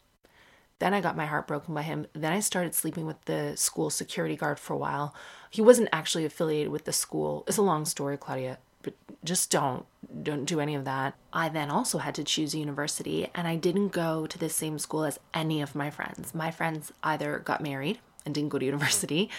Then 0.80 0.94
I 0.94 1.02
got 1.02 1.16
my 1.16 1.28
heart 1.28 1.48
broken 1.48 1.76
by 1.76 1.84
him. 1.84 2.08
Then 2.14 2.34
I 2.34 2.40
started 2.40 2.74
sleeping 2.74 3.06
with 3.06 3.24
the 3.26 3.56
school 3.56 3.90
security 3.90 4.36
guard 4.36 4.60
for 4.60 4.74
a 4.74 4.78
while. 4.78 5.14
He 5.50 5.62
wasn't 5.62 5.90
actually 5.94 6.26
affiliated 6.26 6.72
with 6.72 6.86
the 6.86 6.94
school. 6.94 7.44
It's 7.48 7.58
a 7.58 7.62
long 7.62 7.86
story, 7.86 8.18
Claudia 8.18 8.58
but 8.84 8.94
just 9.24 9.52
don't 9.52 9.86
don't 10.24 10.46
do 10.46 10.60
any 10.60 10.76
of 10.76 10.86
that. 10.86 11.16
I 11.32 11.50
then 11.50 11.70
also 11.70 12.00
had 12.00 12.16
to 12.16 12.24
choose 12.24 12.54
a 12.54 12.60
university 12.60 13.28
and 13.34 13.48
I 13.48 13.56
didn't 13.56 13.90
go 13.90 14.28
to 14.28 14.38
the 14.38 14.50
same 14.50 14.80
school 14.80 15.04
as 15.04 15.20
any 15.34 15.62
of 15.62 15.76
my 15.76 15.90
friends. 15.90 16.34
My 16.34 16.52
friends 16.52 16.92
either 17.04 17.40
got 17.40 17.62
married 17.62 18.00
and 18.26 18.34
didn't 18.34 18.50
go 18.50 18.60
to 18.60 18.66
university 18.74 19.30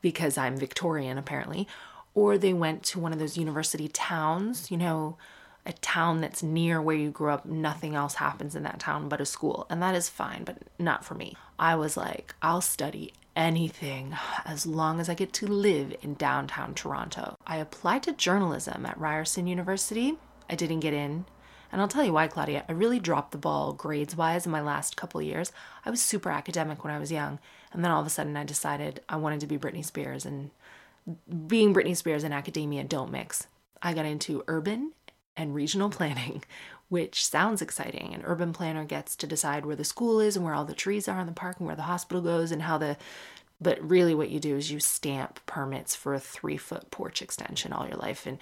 because 0.00 0.38
I'm 0.38 0.56
Victorian 0.56 1.18
apparently, 1.18 1.68
or 2.14 2.38
they 2.38 2.52
went 2.52 2.82
to 2.84 2.98
one 2.98 3.12
of 3.12 3.18
those 3.18 3.36
university 3.36 3.88
towns, 3.88 4.70
you 4.70 4.76
know, 4.76 5.16
a 5.66 5.72
town 5.72 6.20
that's 6.20 6.42
near 6.42 6.80
where 6.80 6.96
you 6.96 7.10
grew 7.10 7.30
up, 7.30 7.44
nothing 7.44 7.94
else 7.94 8.14
happens 8.14 8.54
in 8.54 8.62
that 8.62 8.80
town 8.80 9.08
but 9.08 9.20
a 9.20 9.26
school. 9.26 9.66
And 9.68 9.82
that 9.82 9.94
is 9.94 10.08
fine, 10.08 10.44
but 10.44 10.56
not 10.78 11.04
for 11.04 11.14
me. 11.14 11.36
I 11.58 11.76
was 11.76 11.96
like, 11.96 12.34
I'll 12.40 12.62
study 12.62 13.12
anything 13.36 14.16
as 14.44 14.66
long 14.66 14.98
as 14.98 15.08
I 15.08 15.14
get 15.14 15.32
to 15.34 15.46
live 15.46 15.94
in 16.02 16.14
downtown 16.14 16.74
Toronto. 16.74 17.36
I 17.46 17.58
applied 17.58 18.02
to 18.04 18.12
journalism 18.12 18.86
at 18.86 18.98
Ryerson 18.98 19.46
University. 19.46 20.18
I 20.50 20.54
didn't 20.54 20.80
get 20.80 20.94
in. 20.94 21.26
And 21.70 21.80
I'll 21.80 21.88
tell 21.88 22.04
you 22.04 22.12
why, 22.12 22.28
Claudia. 22.28 22.64
I 22.68 22.72
really 22.72 22.98
dropped 22.98 23.32
the 23.32 23.38
ball 23.38 23.72
grades 23.72 24.16
wise 24.16 24.46
in 24.46 24.52
my 24.52 24.60
last 24.60 24.96
couple 24.96 25.20
years. 25.20 25.52
I 25.84 25.90
was 25.90 26.00
super 26.00 26.30
academic 26.30 26.82
when 26.84 26.92
I 26.92 26.98
was 26.98 27.12
young. 27.12 27.38
And 27.72 27.84
then 27.84 27.90
all 27.90 28.00
of 28.00 28.06
a 28.06 28.10
sudden 28.10 28.36
I 28.36 28.44
decided 28.44 29.00
I 29.08 29.16
wanted 29.16 29.40
to 29.40 29.46
be 29.46 29.58
Britney 29.58 29.84
Spears. 29.84 30.24
And 30.24 30.50
being 31.46 31.74
Britney 31.74 31.96
Spears 31.96 32.24
and 32.24 32.32
academia 32.34 32.84
don't 32.84 33.12
mix. 33.12 33.46
I 33.82 33.94
got 33.94 34.06
into 34.06 34.44
urban 34.48 34.92
and 35.36 35.54
regional 35.54 35.90
planning, 35.90 36.42
which 36.88 37.26
sounds 37.26 37.62
exciting. 37.62 38.14
An 38.14 38.22
urban 38.24 38.52
planner 38.52 38.84
gets 38.84 39.14
to 39.16 39.26
decide 39.26 39.66
where 39.66 39.76
the 39.76 39.84
school 39.84 40.20
is 40.20 40.36
and 40.36 40.44
where 40.44 40.54
all 40.54 40.64
the 40.64 40.74
trees 40.74 41.08
are 41.08 41.20
in 41.20 41.26
the 41.26 41.32
park 41.32 41.58
and 41.58 41.66
where 41.66 41.76
the 41.76 41.82
hospital 41.82 42.22
goes 42.22 42.50
and 42.50 42.62
how 42.62 42.78
the 42.78 42.96
but 43.60 43.82
really 43.82 44.14
what 44.14 44.30
you 44.30 44.38
do 44.38 44.56
is 44.56 44.70
you 44.70 44.78
stamp 44.78 45.40
permits 45.44 45.94
for 45.94 46.14
a 46.14 46.20
three 46.20 46.56
foot 46.56 46.90
porch 46.92 47.20
extension 47.20 47.72
all 47.72 47.86
your 47.88 47.96
life 47.96 48.24
and 48.26 48.38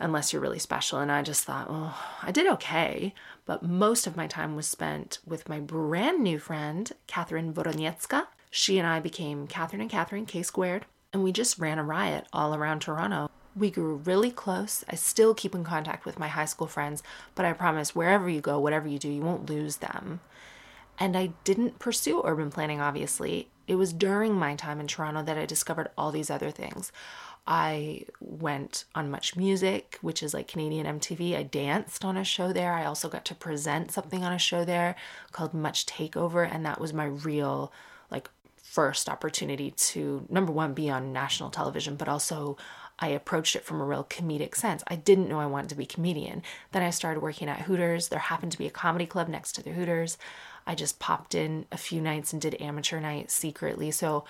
unless 0.00 0.32
you're 0.32 0.42
really 0.42 0.58
special 0.58 0.98
and 0.98 1.10
i 1.12 1.22
just 1.22 1.44
thought 1.44 1.66
oh 1.68 1.96
i 2.22 2.30
did 2.30 2.46
okay 2.46 3.14
but 3.44 3.62
most 3.62 4.06
of 4.06 4.16
my 4.16 4.26
time 4.26 4.56
was 4.56 4.66
spent 4.66 5.18
with 5.26 5.48
my 5.48 5.60
brand 5.60 6.22
new 6.22 6.38
friend 6.38 6.92
catherine 7.06 7.52
Voroniecka. 7.52 8.26
she 8.50 8.78
and 8.78 8.86
i 8.86 9.00
became 9.00 9.46
catherine 9.46 9.80
and 9.80 9.90
catherine 9.90 10.26
k 10.26 10.42
squared 10.42 10.86
and 11.12 11.22
we 11.22 11.32
just 11.32 11.58
ran 11.58 11.78
a 11.78 11.84
riot 11.84 12.26
all 12.32 12.54
around 12.54 12.80
toronto 12.80 13.30
we 13.56 13.70
grew 13.70 13.96
really 13.96 14.30
close. 14.30 14.84
I 14.88 14.94
still 14.94 15.34
keep 15.34 15.54
in 15.54 15.64
contact 15.64 16.04
with 16.04 16.18
my 16.18 16.28
high 16.28 16.44
school 16.44 16.66
friends, 16.66 17.02
but 17.34 17.44
I 17.44 17.52
promise 17.52 17.94
wherever 17.94 18.28
you 18.28 18.40
go, 18.40 18.58
whatever 18.58 18.88
you 18.88 18.98
do, 18.98 19.08
you 19.08 19.22
won't 19.22 19.50
lose 19.50 19.76
them. 19.76 20.20
And 20.98 21.16
I 21.16 21.30
didn't 21.44 21.78
pursue 21.78 22.22
urban 22.24 22.50
planning, 22.50 22.80
obviously. 22.80 23.48
It 23.66 23.76
was 23.76 23.92
during 23.92 24.34
my 24.34 24.54
time 24.54 24.80
in 24.80 24.86
Toronto 24.86 25.22
that 25.22 25.38
I 25.38 25.46
discovered 25.46 25.90
all 25.96 26.12
these 26.12 26.30
other 26.30 26.50
things. 26.50 26.92
I 27.50 28.04
went 28.20 28.84
on 28.94 29.10
Much 29.10 29.34
Music, 29.34 29.98
which 30.02 30.22
is 30.22 30.32
like 30.32 30.46
Canadian 30.46 30.86
MTV. 31.00 31.36
I 31.36 31.42
danced 31.42 32.04
on 32.04 32.16
a 32.16 32.22
show 32.22 32.52
there. 32.52 32.72
I 32.72 32.84
also 32.84 33.08
got 33.08 33.24
to 33.24 33.34
present 33.34 33.90
something 33.90 34.22
on 34.22 34.32
a 34.32 34.38
show 34.38 34.64
there 34.64 34.94
called 35.32 35.52
Much 35.52 35.84
Takeover, 35.84 36.48
and 36.48 36.64
that 36.64 36.80
was 36.80 36.92
my 36.92 37.06
real, 37.06 37.72
like, 38.08 38.30
first 38.62 39.08
opportunity 39.08 39.72
to 39.72 40.24
number 40.28 40.52
one 40.52 40.74
be 40.74 40.88
on 40.88 41.12
national 41.12 41.50
television 41.50 41.96
but 41.96 42.08
also 42.08 42.56
I 43.00 43.08
approached 43.08 43.56
it 43.56 43.64
from 43.64 43.80
a 43.80 43.84
real 43.84 44.04
comedic 44.04 44.54
sense. 44.54 44.84
I 44.86 44.94
didn't 44.94 45.28
know 45.28 45.40
I 45.40 45.46
wanted 45.46 45.70
to 45.70 45.74
be 45.74 45.86
comedian. 45.86 46.42
Then 46.70 46.82
I 46.82 46.90
started 46.90 47.20
working 47.20 47.48
at 47.48 47.62
Hooters. 47.62 48.08
There 48.08 48.20
happened 48.20 48.52
to 48.52 48.58
be 48.58 48.66
a 48.66 48.70
comedy 48.70 49.06
club 49.06 49.26
next 49.26 49.52
to 49.52 49.62
the 49.62 49.72
Hooters. 49.72 50.18
I 50.66 50.76
just 50.76 51.00
popped 51.00 51.34
in 51.34 51.64
a 51.72 51.78
few 51.78 52.00
nights 52.00 52.32
and 52.32 52.40
did 52.40 52.60
amateur 52.60 53.00
nights 53.00 53.34
secretly. 53.34 53.90
So 53.90 54.24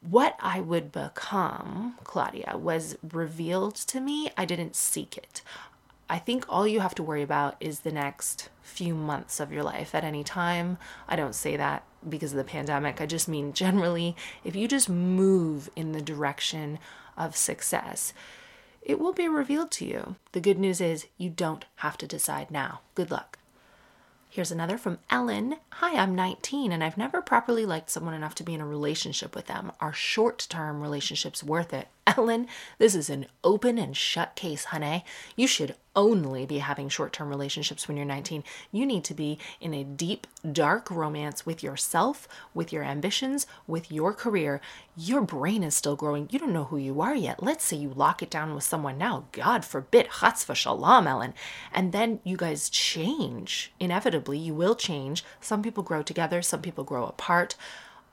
what 0.00 0.36
I 0.40 0.60
would 0.60 0.92
become, 0.92 1.96
Claudia, 2.04 2.56
was 2.56 2.96
revealed 3.12 3.74
to 3.76 4.00
me. 4.00 4.30
I 4.36 4.44
didn't 4.44 4.76
seek 4.76 5.16
it. 5.16 5.42
I 6.10 6.18
think 6.18 6.46
all 6.48 6.66
you 6.66 6.80
have 6.80 6.94
to 6.94 7.02
worry 7.02 7.22
about 7.22 7.56
is 7.60 7.80
the 7.80 7.92
next 7.92 8.48
few 8.62 8.94
months 8.94 9.40
of 9.40 9.52
your 9.52 9.62
life 9.62 9.94
at 9.94 10.04
any 10.04 10.24
time. 10.24 10.78
I 11.06 11.16
don't 11.16 11.34
say 11.34 11.56
that 11.56 11.84
because 12.08 12.32
of 12.32 12.38
the 12.38 12.44
pandemic. 12.44 13.00
I 13.00 13.06
just 13.06 13.28
mean 13.28 13.52
generally, 13.52 14.16
if 14.42 14.56
you 14.56 14.68
just 14.68 14.88
move 14.88 15.68
in 15.76 15.92
the 15.92 16.00
direction 16.00 16.78
of 17.16 17.36
success, 17.36 18.14
it 18.80 18.98
will 18.98 19.12
be 19.12 19.28
revealed 19.28 19.70
to 19.72 19.84
you. 19.84 20.16
The 20.32 20.40
good 20.40 20.58
news 20.58 20.80
is 20.80 21.06
you 21.18 21.28
don't 21.28 21.66
have 21.76 21.98
to 21.98 22.06
decide 22.06 22.50
now. 22.50 22.80
Good 22.94 23.10
luck. 23.10 23.38
Here's 24.38 24.52
another 24.52 24.78
from 24.78 25.00
Ellen. 25.10 25.56
Hi, 25.70 26.00
I'm 26.00 26.14
19 26.14 26.70
and 26.70 26.84
I've 26.84 26.96
never 26.96 27.20
properly 27.20 27.66
liked 27.66 27.90
someone 27.90 28.14
enough 28.14 28.36
to 28.36 28.44
be 28.44 28.54
in 28.54 28.60
a 28.60 28.66
relationship 28.68 29.34
with 29.34 29.46
them. 29.46 29.72
Are 29.80 29.92
short 29.92 30.46
term 30.48 30.80
relationships 30.80 31.42
worth 31.42 31.74
it? 31.74 31.88
Ellen, 32.16 32.46
this 32.78 32.94
is 32.94 33.10
an 33.10 33.26
open 33.44 33.76
and 33.76 33.94
shut 33.94 34.34
case, 34.34 34.64
honey. 34.64 35.04
You 35.36 35.46
should 35.46 35.74
only 35.94 36.46
be 36.46 36.58
having 36.58 36.88
short 36.88 37.12
term 37.12 37.28
relationships 37.28 37.86
when 37.86 37.98
you're 37.98 38.06
19. 38.06 38.44
You 38.72 38.86
need 38.86 39.04
to 39.04 39.14
be 39.14 39.38
in 39.60 39.74
a 39.74 39.84
deep, 39.84 40.26
dark 40.50 40.90
romance 40.90 41.44
with 41.44 41.62
yourself, 41.62 42.26
with 42.54 42.72
your 42.72 42.82
ambitions, 42.82 43.46
with 43.66 43.92
your 43.92 44.14
career. 44.14 44.62
Your 44.96 45.20
brain 45.20 45.62
is 45.62 45.74
still 45.74 45.96
growing. 45.96 46.28
You 46.30 46.38
don't 46.38 46.52
know 46.52 46.64
who 46.64 46.78
you 46.78 47.02
are 47.02 47.14
yet. 47.14 47.42
Let's 47.42 47.64
say 47.64 47.76
you 47.76 47.90
lock 47.90 48.22
it 48.22 48.30
down 48.30 48.54
with 48.54 48.64
someone 48.64 48.96
now. 48.96 49.26
God 49.32 49.64
forbid, 49.64 50.08
chutz 50.08 50.46
v'shalom, 50.46 51.06
Ellen. 51.06 51.34
And 51.72 51.92
then 51.92 52.20
you 52.24 52.38
guys 52.38 52.70
change. 52.70 53.72
Inevitably, 53.78 54.38
you 54.38 54.54
will 54.54 54.76
change. 54.76 55.24
Some 55.40 55.62
people 55.62 55.82
grow 55.82 56.02
together, 56.02 56.40
some 56.40 56.62
people 56.62 56.84
grow 56.84 57.04
apart. 57.04 57.54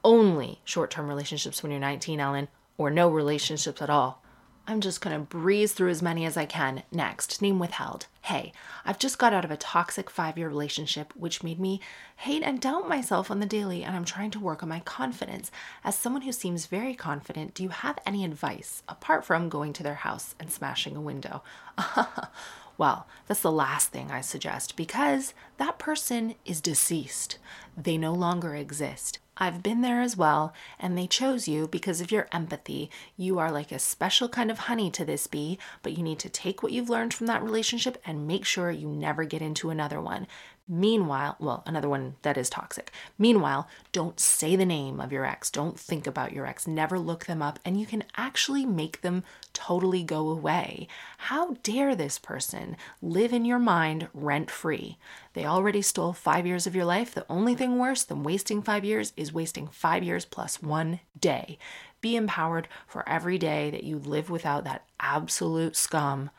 Only 0.03 0.59
short 0.65 0.91
term 0.91 1.07
relationships 1.07 1.63
when 1.63 1.71
you're 1.71 1.79
19, 1.79 2.19
Ellen, 2.19 2.49
or 2.77 2.89
no 2.89 3.09
relationships 3.09 3.81
at 3.81 3.89
all. 3.89 4.21
I'm 4.67 4.81
just 4.81 4.99
gonna 4.99 5.19
breeze 5.19 5.73
through 5.73 5.91
as 5.91 6.01
many 6.01 6.25
as 6.25 6.37
I 6.37 6.47
can. 6.47 6.81
Next, 6.91 7.39
name 7.39 7.59
withheld. 7.59 8.07
Hey, 8.23 8.51
I've 8.83 8.97
just 8.97 9.19
got 9.19 9.31
out 9.31 9.45
of 9.45 9.51
a 9.51 9.57
toxic 9.57 10.09
five 10.09 10.39
year 10.39 10.47
relationship, 10.47 11.13
which 11.15 11.43
made 11.43 11.59
me 11.59 11.79
hate 12.15 12.41
and 12.41 12.59
doubt 12.59 12.89
myself 12.89 13.29
on 13.29 13.39
the 13.39 13.45
daily, 13.45 13.83
and 13.83 13.95
I'm 13.95 14.05
trying 14.05 14.31
to 14.31 14.39
work 14.39 14.63
on 14.63 14.69
my 14.69 14.79
confidence. 14.79 15.51
As 15.83 15.95
someone 15.95 16.23
who 16.23 16.31
seems 16.31 16.65
very 16.65 16.95
confident, 16.95 17.53
do 17.53 17.61
you 17.61 17.69
have 17.69 17.99
any 18.07 18.25
advice 18.25 18.81
apart 18.89 19.23
from 19.23 19.49
going 19.49 19.71
to 19.73 19.83
their 19.83 19.95
house 19.95 20.33
and 20.39 20.51
smashing 20.51 20.95
a 20.95 21.01
window? 21.01 21.43
well, 22.79 23.05
that's 23.27 23.41
the 23.41 23.51
last 23.51 23.89
thing 23.89 24.09
I 24.09 24.21
suggest 24.21 24.75
because 24.75 25.35
that 25.57 25.77
person 25.77 26.33
is 26.43 26.59
deceased. 26.59 27.37
They 27.77 27.99
no 27.99 28.13
longer 28.13 28.55
exist. 28.55 29.19
I've 29.37 29.61
been 29.61 29.81
there 29.81 30.01
as 30.01 30.15
well, 30.15 30.53
and 30.79 30.97
they 30.97 31.07
chose 31.07 31.45
you 31.45 31.67
because 31.67 31.99
of 31.99 32.09
your 32.09 32.27
empathy. 32.31 32.89
You 33.17 33.37
are 33.37 33.51
like 33.51 33.71
a 33.71 33.79
special 33.79 34.29
kind 34.29 34.49
of 34.49 34.59
honey 34.59 34.89
to 34.91 35.03
this 35.03 35.27
bee, 35.27 35.59
but 35.83 35.97
you 35.97 36.03
need 36.03 36.19
to 36.19 36.29
take 36.29 36.63
what 36.63 36.71
you've 36.71 36.89
learned 36.89 37.13
from 37.13 37.27
that 37.27 37.43
relationship 37.43 38.01
and 38.05 38.27
make 38.27 38.45
sure 38.45 38.71
you 38.71 38.87
never 38.87 39.25
get 39.25 39.41
into 39.41 39.69
another 39.69 39.99
one. 39.99 40.27
Meanwhile, 40.67 41.35
well, 41.39 41.61
another 41.67 41.87
one 41.87 42.15
that 42.23 42.37
is 42.37 42.49
toxic. 42.49 42.91
Meanwhile, 43.19 43.67
don't 43.91 44.19
say 44.19 44.55
the 44.55 44.65
name 44.65 44.99
of 44.99 45.11
your 45.11 45.23
ex. 45.23 45.51
Don't 45.51 45.79
think 45.79 46.07
about 46.07 46.33
your 46.33 46.47
ex. 46.47 46.65
Never 46.65 46.97
look 46.97 47.27
them 47.27 47.43
up, 47.43 47.59
and 47.63 47.79
you 47.79 47.85
can 47.85 48.03
actually 48.17 48.65
make 48.65 49.01
them 49.01 49.23
totally 49.53 50.01
go 50.01 50.27
away. 50.29 50.87
How 51.17 51.57
dare 51.61 51.95
this 51.95 52.17
person 52.17 52.77
live 52.99 53.31
in 53.31 53.45
your 53.45 53.59
mind 53.59 54.07
rent 54.11 54.49
free? 54.49 54.97
They 55.33 55.45
already 55.45 55.83
stole 55.83 56.13
five 56.13 56.47
years 56.47 56.65
of 56.65 56.75
your 56.75 56.85
life. 56.85 57.13
The 57.13 57.27
only 57.29 57.53
thing 57.53 57.77
worse 57.77 58.03
than 58.03 58.23
wasting 58.23 58.63
five 58.63 58.83
years 58.83 59.13
is 59.15 59.31
wasting 59.31 59.67
five 59.67 60.03
years 60.03 60.25
plus 60.25 60.63
one 60.63 60.99
day. 61.19 61.59
Be 62.01 62.15
empowered 62.15 62.67
for 62.87 63.07
every 63.07 63.37
day 63.37 63.69
that 63.69 63.83
you 63.83 63.99
live 63.99 64.31
without 64.31 64.63
that 64.63 64.85
absolute 64.99 65.75
scum 65.75 66.31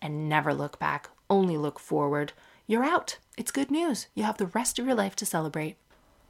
and 0.00 0.28
never 0.28 0.54
look 0.54 0.78
back, 0.78 1.08
only 1.28 1.56
look 1.56 1.78
forward. 1.78 2.32
You're 2.72 2.84
out. 2.84 3.18
It's 3.36 3.50
good 3.50 3.70
news. 3.70 4.06
You 4.14 4.22
have 4.24 4.38
the 4.38 4.46
rest 4.46 4.78
of 4.78 4.86
your 4.86 4.94
life 4.94 5.14
to 5.16 5.26
celebrate. 5.26 5.76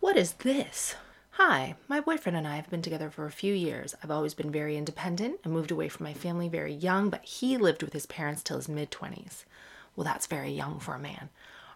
What 0.01 0.17
is 0.17 0.33
this? 0.33 0.97
Hi, 1.39 1.77
my 1.87 2.01
boyfriend 2.01 2.37
and 2.37 2.49
I 2.49 2.57
have 2.57 2.69
been 2.69 2.83
together 2.83 3.11
for 3.11 3.27
a 3.27 3.31
few 3.31 3.55
years. 3.55 3.95
I've 4.03 4.11
always 4.11 4.35
been 4.35 4.51
very 4.51 4.77
independent. 4.77 5.39
and 5.45 5.53
moved 5.53 5.71
away 5.71 5.89
from 5.89 6.03
my 6.03 6.15
family 6.15 6.49
very 6.49 6.73
young, 6.73 7.11
but 7.11 7.25
he 7.25 7.57
lived 7.57 7.85
with 7.85 7.93
his 7.93 8.07
parents 8.07 8.43
till 8.43 8.57
his 8.57 8.69
mid 8.69 8.91
20s. 8.91 9.45
Well, 9.95 10.03
that's 10.03 10.27
very 10.27 10.51
young 10.51 10.81
for 10.81 10.97
a 10.97 10.99
man. 10.99 11.29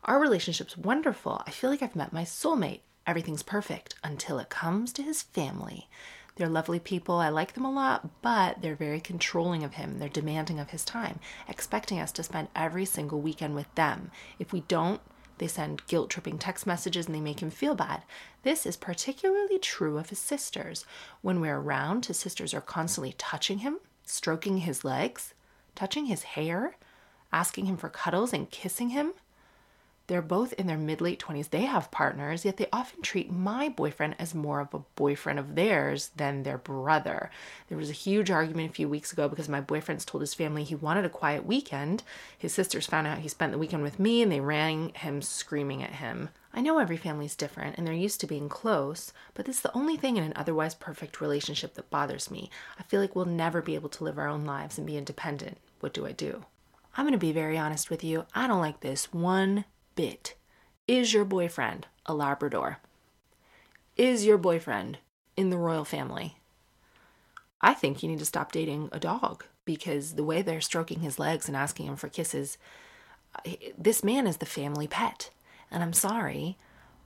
Our 0.02 0.18
relationship's 0.18 0.76
wonderful. 0.76 1.42
I 1.46 1.52
feel 1.52 1.70
like 1.70 1.80
I've 1.80 1.94
met 1.94 2.12
my 2.12 2.24
soulmate. 2.24 2.80
Everything's 3.06 3.44
perfect 3.44 3.94
until 4.02 4.40
it 4.40 4.48
comes 4.48 4.92
to 4.94 5.02
his 5.04 5.22
family. 5.22 5.88
They're 6.36 6.48
lovely 6.48 6.78
people. 6.78 7.16
I 7.16 7.30
like 7.30 7.54
them 7.54 7.64
a 7.64 7.72
lot, 7.72 8.22
but 8.22 8.60
they're 8.60 8.76
very 8.76 9.00
controlling 9.00 9.64
of 9.64 9.74
him. 9.74 9.98
They're 9.98 10.08
demanding 10.08 10.60
of 10.60 10.70
his 10.70 10.84
time, 10.84 11.18
expecting 11.48 11.98
us 11.98 12.12
to 12.12 12.22
spend 12.22 12.48
every 12.54 12.84
single 12.84 13.20
weekend 13.20 13.54
with 13.54 13.74
them. 13.74 14.10
If 14.38 14.52
we 14.52 14.60
don't, 14.60 15.00
they 15.38 15.46
send 15.46 15.86
guilt 15.86 16.10
tripping 16.10 16.38
text 16.38 16.66
messages 16.66 17.06
and 17.06 17.14
they 17.14 17.20
make 17.20 17.40
him 17.40 17.50
feel 17.50 17.74
bad. 17.74 18.02
This 18.42 18.66
is 18.66 18.76
particularly 18.76 19.58
true 19.58 19.98
of 19.98 20.10
his 20.10 20.18
sisters. 20.18 20.84
When 21.22 21.40
we're 21.40 21.58
around, 21.58 22.06
his 22.06 22.18
sisters 22.18 22.54
are 22.54 22.60
constantly 22.60 23.14
touching 23.16 23.58
him, 23.58 23.78
stroking 24.04 24.58
his 24.58 24.84
legs, 24.84 25.34
touching 25.74 26.06
his 26.06 26.22
hair, 26.22 26.76
asking 27.32 27.66
him 27.66 27.76
for 27.76 27.88
cuddles 27.88 28.32
and 28.32 28.50
kissing 28.50 28.90
him. 28.90 29.12
They're 30.08 30.22
both 30.22 30.52
in 30.52 30.66
their 30.66 30.78
mid 30.78 31.00
late 31.00 31.18
20s. 31.18 31.50
They 31.50 31.62
have 31.62 31.90
partners, 31.90 32.44
yet 32.44 32.58
they 32.58 32.68
often 32.72 33.02
treat 33.02 33.32
my 33.32 33.68
boyfriend 33.68 34.14
as 34.18 34.34
more 34.34 34.60
of 34.60 34.72
a 34.72 34.84
boyfriend 34.94 35.38
of 35.38 35.56
theirs 35.56 36.10
than 36.16 36.42
their 36.42 36.58
brother. 36.58 37.30
There 37.68 37.78
was 37.78 37.90
a 37.90 37.94
huge 37.94 38.30
argument 38.30 38.70
a 38.70 38.74
few 38.74 38.88
weeks 38.88 39.12
ago 39.12 39.28
because 39.28 39.48
my 39.48 39.60
boyfriend's 39.60 40.04
told 40.04 40.22
his 40.22 40.34
family 40.34 40.62
he 40.62 40.76
wanted 40.76 41.04
a 41.04 41.10
quiet 41.10 41.44
weekend. 41.44 42.04
His 42.38 42.54
sisters 42.54 42.86
found 42.86 43.06
out 43.06 43.18
he 43.18 43.28
spent 43.28 43.50
the 43.50 43.58
weekend 43.58 43.82
with 43.82 43.98
me 43.98 44.22
and 44.22 44.30
they 44.30 44.40
rang 44.40 44.90
him 44.94 45.22
screaming 45.22 45.82
at 45.82 45.94
him. 45.94 46.28
I 46.54 46.60
know 46.60 46.78
every 46.78 46.96
family's 46.96 47.34
different 47.34 47.76
and 47.76 47.86
they're 47.86 47.92
used 47.92 48.20
to 48.20 48.26
being 48.26 48.48
close, 48.48 49.12
but 49.34 49.44
this 49.44 49.56
is 49.56 49.62
the 49.62 49.76
only 49.76 49.96
thing 49.96 50.16
in 50.16 50.24
an 50.24 50.32
otherwise 50.36 50.74
perfect 50.74 51.20
relationship 51.20 51.74
that 51.74 51.90
bothers 51.90 52.30
me. 52.30 52.48
I 52.78 52.84
feel 52.84 53.00
like 53.00 53.16
we'll 53.16 53.24
never 53.24 53.60
be 53.60 53.74
able 53.74 53.90
to 53.90 54.04
live 54.04 54.18
our 54.18 54.28
own 54.28 54.44
lives 54.44 54.78
and 54.78 54.86
be 54.86 54.96
independent. 54.96 55.58
What 55.80 55.92
do 55.92 56.06
I 56.06 56.12
do? 56.12 56.44
I'm 56.96 57.04
going 57.04 57.12
to 57.12 57.18
be 57.18 57.32
very 57.32 57.58
honest 57.58 57.90
with 57.90 58.02
you. 58.02 58.24
I 58.34 58.46
don't 58.46 58.60
like 58.60 58.80
this 58.80 59.12
one 59.12 59.66
bit. 59.96 60.36
Is 60.86 61.12
your 61.12 61.24
boyfriend 61.24 61.88
a 62.04 62.14
Labrador? 62.14 62.78
Is 63.96 64.24
your 64.24 64.38
boyfriend 64.38 64.98
in 65.36 65.50
the 65.50 65.56
royal 65.56 65.84
family? 65.84 66.36
I 67.60 67.74
think 67.74 68.02
you 68.02 68.08
need 68.08 68.20
to 68.20 68.24
stop 68.24 68.52
dating 68.52 68.90
a 68.92 69.00
dog 69.00 69.44
because 69.64 70.14
the 70.14 70.22
way 70.22 70.42
they're 70.42 70.60
stroking 70.60 71.00
his 71.00 71.18
legs 71.18 71.48
and 71.48 71.56
asking 71.56 71.86
him 71.86 71.96
for 71.96 72.08
kisses, 72.08 72.58
this 73.76 74.04
man 74.04 74.26
is 74.26 74.36
the 74.36 74.46
family 74.46 74.86
pet. 74.86 75.30
And 75.70 75.82
I'm 75.82 75.94
sorry, 75.94 76.56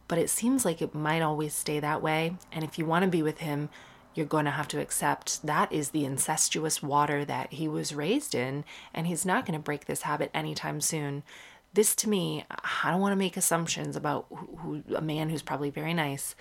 but 0.08 0.18
it 0.18 0.28
seems 0.28 0.64
like 0.64 0.82
it 0.82 0.94
might 0.94 1.22
always 1.22 1.54
stay 1.54 1.80
that 1.80 2.02
way. 2.02 2.36
And 2.52 2.62
if 2.64 2.78
you 2.78 2.84
want 2.84 3.04
to 3.04 3.10
be 3.10 3.22
with 3.22 3.38
him, 3.38 3.70
you're 4.14 4.26
going 4.26 4.44
to 4.44 4.50
have 4.50 4.68
to 4.68 4.80
accept 4.80 5.46
that 5.46 5.72
is 5.72 5.90
the 5.90 6.04
incestuous 6.04 6.82
water 6.82 7.24
that 7.24 7.52
he 7.52 7.68
was 7.68 7.94
raised 7.94 8.34
in, 8.34 8.64
and 8.92 9.06
he's 9.06 9.24
not 9.24 9.46
going 9.46 9.58
to 9.58 9.64
break 9.64 9.86
this 9.86 10.02
habit 10.02 10.30
anytime 10.34 10.80
soon. 10.80 11.22
This 11.72 11.94
to 11.96 12.08
me, 12.08 12.44
I 12.50 12.90
don't 12.90 13.00
want 13.00 13.12
to 13.12 13.16
make 13.16 13.36
assumptions 13.36 13.94
about 13.94 14.26
who, 14.28 14.56
who, 14.56 14.94
a 14.94 15.00
man 15.00 15.30
who's 15.30 15.42
probably 15.42 15.70
very 15.70 15.94
nice. 15.94 16.34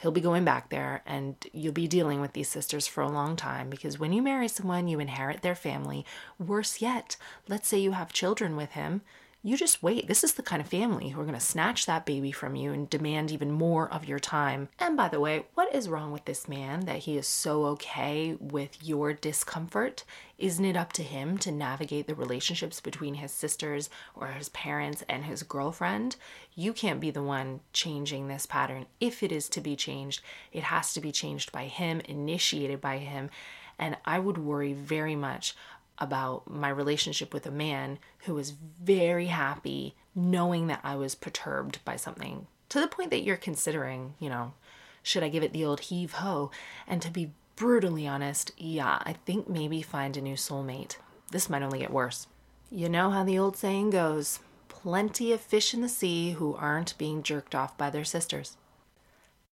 He'll 0.00 0.10
be 0.10 0.20
going 0.20 0.44
back 0.44 0.70
there, 0.70 1.02
and 1.06 1.36
you'll 1.52 1.72
be 1.72 1.86
dealing 1.86 2.20
with 2.20 2.32
these 2.32 2.48
sisters 2.48 2.86
for 2.86 3.02
a 3.02 3.10
long 3.10 3.36
time 3.36 3.68
because 3.68 3.98
when 3.98 4.12
you 4.12 4.22
marry 4.22 4.48
someone, 4.48 4.88
you 4.88 4.98
inherit 4.98 5.42
their 5.42 5.54
family. 5.54 6.06
Worse 6.38 6.80
yet, 6.80 7.16
let's 7.48 7.68
say 7.68 7.78
you 7.78 7.92
have 7.92 8.12
children 8.12 8.56
with 8.56 8.72
him 8.72 9.02
you 9.42 9.56
just 9.56 9.82
wait. 9.82 10.06
This 10.06 10.22
is 10.22 10.34
the 10.34 10.42
kind 10.42 10.60
of 10.60 10.68
family 10.68 11.08
who 11.08 11.20
are 11.20 11.24
going 11.24 11.34
to 11.34 11.40
snatch 11.40 11.86
that 11.86 12.04
baby 12.04 12.30
from 12.30 12.56
you 12.56 12.72
and 12.72 12.90
demand 12.90 13.30
even 13.30 13.50
more 13.50 13.90
of 13.90 14.04
your 14.04 14.18
time. 14.18 14.68
And 14.78 14.98
by 14.98 15.08
the 15.08 15.20
way, 15.20 15.46
what 15.54 15.74
is 15.74 15.88
wrong 15.88 16.12
with 16.12 16.26
this 16.26 16.46
man 16.46 16.80
that 16.80 16.98
he 16.98 17.16
is 17.16 17.26
so 17.26 17.64
okay 17.66 18.36
with 18.38 18.76
your 18.82 19.14
discomfort? 19.14 20.04
Isn't 20.36 20.64
it 20.64 20.76
up 20.76 20.92
to 20.94 21.02
him 21.02 21.38
to 21.38 21.50
navigate 21.50 22.06
the 22.06 22.14
relationships 22.14 22.82
between 22.82 23.14
his 23.14 23.32
sisters 23.32 23.88
or 24.14 24.26
his 24.28 24.50
parents 24.50 25.02
and 25.08 25.24
his 25.24 25.42
girlfriend? 25.42 26.16
You 26.54 26.74
can't 26.74 27.00
be 27.00 27.10
the 27.10 27.22
one 27.22 27.60
changing 27.72 28.28
this 28.28 28.44
pattern. 28.44 28.86
If 29.00 29.22
it 29.22 29.32
is 29.32 29.48
to 29.50 29.62
be 29.62 29.74
changed, 29.74 30.20
it 30.52 30.64
has 30.64 30.92
to 30.92 31.00
be 31.00 31.12
changed 31.12 31.50
by 31.50 31.64
him, 31.64 32.00
initiated 32.00 32.82
by 32.82 32.98
him. 32.98 33.30
And 33.78 33.96
I 34.04 34.18
would 34.18 34.36
worry 34.36 34.74
very 34.74 35.16
much 35.16 35.54
about 36.00 36.50
my 36.50 36.68
relationship 36.68 37.34
with 37.34 37.46
a 37.46 37.50
man 37.50 37.98
who 38.20 38.34
was 38.34 38.50
very 38.50 39.26
happy 39.26 39.94
knowing 40.14 40.66
that 40.68 40.80
I 40.82 40.96
was 40.96 41.14
perturbed 41.14 41.84
by 41.84 41.96
something 41.96 42.46
to 42.70 42.80
the 42.80 42.88
point 42.88 43.10
that 43.10 43.22
you're 43.22 43.36
considering, 43.36 44.14
you 44.18 44.28
know, 44.28 44.54
should 45.02 45.22
I 45.22 45.28
give 45.28 45.42
it 45.42 45.52
the 45.52 45.64
old 45.64 45.80
heave 45.80 46.14
ho? 46.14 46.50
And 46.86 47.02
to 47.02 47.10
be 47.10 47.32
brutally 47.56 48.06
honest, 48.06 48.52
yeah, 48.56 49.02
I 49.02 49.14
think 49.24 49.48
maybe 49.48 49.82
find 49.82 50.16
a 50.16 50.20
new 50.20 50.34
soulmate. 50.34 50.96
This 51.30 51.50
might 51.50 51.62
only 51.62 51.80
get 51.80 51.92
worse. 51.92 52.26
You 52.70 52.88
know 52.88 53.10
how 53.10 53.24
the 53.24 53.38
old 53.38 53.56
saying 53.56 53.90
goes 53.90 54.40
plenty 54.68 55.32
of 55.32 55.40
fish 55.40 55.74
in 55.74 55.82
the 55.82 55.88
sea 55.88 56.32
who 56.32 56.54
aren't 56.54 56.96
being 56.96 57.22
jerked 57.22 57.54
off 57.54 57.76
by 57.76 57.90
their 57.90 58.04
sisters. 58.04 58.56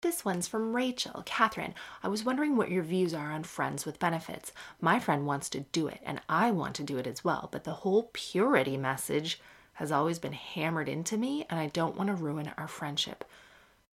This 0.01 0.25
one's 0.25 0.47
from 0.47 0.77
Rachel. 0.77 1.25
Catherine, 1.27 1.75
I 2.05 2.09
was 2.09 2.25
wondering 2.25 2.57
what 2.57 2.71
your 2.71 2.85
views 2.85 3.13
are 3.13 3.33
on 3.33 3.43
friends 3.43 3.85
with 3.85 3.99
benefits. 3.99 4.53
My 4.81 5.01
friend 5.01 5.27
wants 5.27 5.49
to 5.51 5.61
do 5.73 5.89
it, 5.89 5.99
and 6.05 6.21
I 6.29 6.53
want 6.53 6.77
to 6.77 6.85
do 6.85 6.99
it 6.99 7.07
as 7.09 7.25
well, 7.25 7.49
but 7.51 7.65
the 7.65 7.73
whole 7.73 8.11
purity 8.13 8.77
message 8.77 9.41
has 9.75 9.91
always 9.91 10.21
been 10.21 10.35
hammered 10.35 10.89
into 10.89 11.17
me, 11.17 11.47
and 11.51 11.59
I 11.59 11.67
don't 11.67 11.97
want 11.97 12.09
to 12.09 12.15
ruin 12.15 12.53
our 12.57 12.69
friendship. 12.69 13.25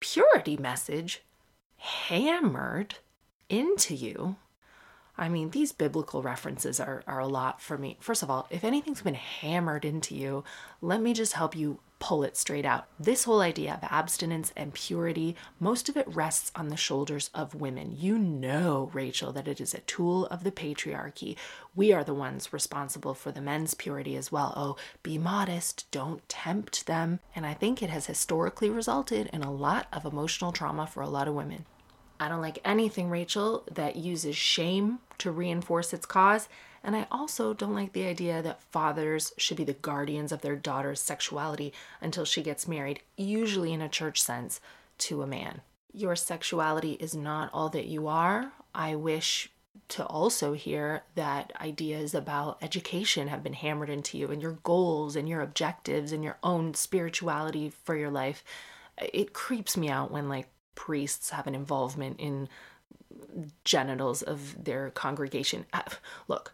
Purity 0.00 0.56
message? 0.56 1.22
Hammered 1.76 2.96
into 3.48 3.94
you? 3.94 4.34
I 5.16 5.28
mean, 5.28 5.50
these 5.50 5.70
biblical 5.70 6.20
references 6.20 6.80
are, 6.80 7.04
are 7.06 7.20
a 7.20 7.28
lot 7.28 7.60
for 7.60 7.78
me. 7.78 7.96
First 8.00 8.24
of 8.24 8.30
all, 8.30 8.48
if 8.50 8.64
anything's 8.64 9.02
been 9.02 9.14
hammered 9.14 9.84
into 9.84 10.16
you, 10.16 10.42
let 10.80 11.00
me 11.00 11.14
just 11.14 11.34
help 11.34 11.54
you 11.54 11.78
pull 12.02 12.24
it 12.24 12.36
straight 12.36 12.64
out. 12.64 12.88
This 12.98 13.22
whole 13.22 13.40
idea 13.40 13.74
of 13.74 13.88
abstinence 13.88 14.52
and 14.56 14.74
purity, 14.74 15.36
most 15.60 15.88
of 15.88 15.96
it 15.96 16.12
rests 16.12 16.50
on 16.56 16.66
the 16.66 16.76
shoulders 16.76 17.30
of 17.32 17.54
women. 17.54 17.96
You 17.96 18.18
know, 18.18 18.90
Rachel, 18.92 19.30
that 19.30 19.46
it 19.46 19.60
is 19.60 19.72
a 19.72 19.82
tool 19.82 20.26
of 20.26 20.42
the 20.42 20.50
patriarchy. 20.50 21.36
We 21.76 21.92
are 21.92 22.02
the 22.02 22.12
ones 22.12 22.52
responsible 22.52 23.14
for 23.14 23.30
the 23.30 23.40
men's 23.40 23.74
purity 23.74 24.16
as 24.16 24.32
well. 24.32 24.52
Oh, 24.56 24.76
be 25.04 25.16
modest, 25.16 25.88
don't 25.92 26.28
tempt 26.28 26.86
them. 26.86 27.20
And 27.36 27.46
I 27.46 27.54
think 27.54 27.80
it 27.80 27.90
has 27.90 28.06
historically 28.06 28.68
resulted 28.68 29.30
in 29.32 29.44
a 29.44 29.52
lot 29.52 29.86
of 29.92 30.04
emotional 30.04 30.50
trauma 30.50 30.88
for 30.88 31.04
a 31.04 31.08
lot 31.08 31.28
of 31.28 31.34
women. 31.34 31.66
I 32.18 32.28
don't 32.28 32.42
like 32.42 32.58
anything, 32.64 33.10
Rachel, 33.10 33.62
that 33.70 33.94
uses 33.94 34.34
shame 34.34 34.98
to 35.18 35.30
reinforce 35.30 35.92
its 35.92 36.06
cause. 36.06 36.48
And 36.84 36.96
I 36.96 37.06
also 37.10 37.54
don't 37.54 37.74
like 37.74 37.92
the 37.92 38.06
idea 38.06 38.42
that 38.42 38.62
fathers 38.62 39.32
should 39.36 39.56
be 39.56 39.64
the 39.64 39.72
guardians 39.72 40.32
of 40.32 40.40
their 40.40 40.56
daughter's 40.56 41.00
sexuality 41.00 41.72
until 42.00 42.24
she 42.24 42.42
gets 42.42 42.66
married, 42.66 43.00
usually 43.16 43.72
in 43.72 43.80
a 43.80 43.88
church 43.88 44.20
sense, 44.20 44.60
to 44.98 45.22
a 45.22 45.26
man. 45.26 45.60
Your 45.92 46.16
sexuality 46.16 46.92
is 46.94 47.14
not 47.14 47.50
all 47.52 47.68
that 47.70 47.86
you 47.86 48.08
are. 48.08 48.52
I 48.74 48.96
wish 48.96 49.50
to 49.88 50.06
also 50.06 50.54
hear 50.54 51.02
that 51.14 51.52
ideas 51.60 52.14
about 52.14 52.58
education 52.62 53.28
have 53.28 53.42
been 53.42 53.52
hammered 53.52 53.90
into 53.90 54.16
you 54.16 54.30
and 54.30 54.40
your 54.40 54.58
goals 54.62 55.16
and 55.16 55.28
your 55.28 55.40
objectives 55.40 56.12
and 56.12 56.24
your 56.24 56.38
own 56.42 56.74
spirituality 56.74 57.70
for 57.84 57.96
your 57.96 58.10
life. 58.10 58.42
It 58.98 59.32
creeps 59.32 59.76
me 59.76 59.88
out 59.88 60.10
when 60.10 60.28
like 60.28 60.48
priests 60.74 61.30
have 61.30 61.46
an 61.46 61.54
involvement 61.54 62.18
in 62.18 62.48
genitals 63.64 64.22
of 64.22 64.64
their 64.64 64.90
congregation. 64.90 65.66
Ah, 65.72 65.84
look, 66.28 66.52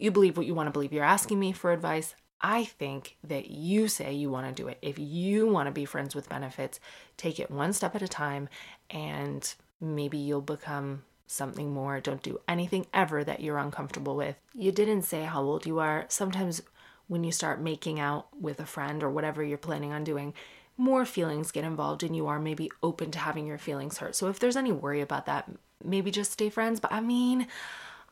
you 0.00 0.10
believe 0.10 0.36
what 0.36 0.46
you 0.46 0.54
want 0.54 0.66
to 0.66 0.72
believe. 0.72 0.92
You're 0.92 1.04
asking 1.04 1.38
me 1.38 1.52
for 1.52 1.72
advice. 1.72 2.14
I 2.40 2.64
think 2.64 3.16
that 3.24 3.50
you 3.50 3.88
say 3.88 4.14
you 4.14 4.30
want 4.30 4.46
to 4.46 4.62
do 4.62 4.68
it. 4.68 4.78
If 4.80 4.98
you 4.98 5.46
want 5.46 5.66
to 5.66 5.72
be 5.72 5.84
friends 5.84 6.14
with 6.14 6.28
benefits, 6.28 6.80
take 7.16 7.38
it 7.38 7.50
one 7.50 7.72
step 7.72 7.94
at 7.94 8.02
a 8.02 8.08
time 8.08 8.48
and 8.88 9.52
maybe 9.80 10.16
you'll 10.16 10.40
become 10.40 11.04
something 11.26 11.72
more. 11.72 12.00
Don't 12.00 12.22
do 12.22 12.40
anything 12.48 12.86
ever 12.94 13.22
that 13.24 13.40
you're 13.40 13.58
uncomfortable 13.58 14.16
with. 14.16 14.36
You 14.54 14.72
didn't 14.72 15.02
say 15.02 15.24
how 15.24 15.42
old 15.42 15.66
you 15.66 15.78
are. 15.78 16.06
Sometimes 16.08 16.62
when 17.08 17.24
you 17.24 17.32
start 17.32 17.60
making 17.60 18.00
out 18.00 18.28
with 18.40 18.58
a 18.58 18.66
friend 18.66 19.02
or 19.02 19.10
whatever 19.10 19.42
you're 19.42 19.58
planning 19.58 19.92
on 19.92 20.02
doing, 20.02 20.32
more 20.76 21.04
feelings 21.04 21.52
get 21.52 21.64
involved 21.64 22.02
and 22.02 22.16
you 22.16 22.26
are 22.26 22.40
maybe 22.40 22.70
open 22.82 23.10
to 23.10 23.18
having 23.18 23.46
your 23.46 23.58
feelings 23.58 23.98
hurt. 23.98 24.16
So 24.16 24.28
if 24.28 24.38
there's 24.38 24.56
any 24.56 24.72
worry 24.72 25.02
about 25.02 25.26
that, 25.26 25.50
maybe 25.84 26.10
just 26.10 26.32
stay 26.32 26.48
friends. 26.48 26.80
But 26.80 26.92
I 26.92 27.00
mean, 27.00 27.46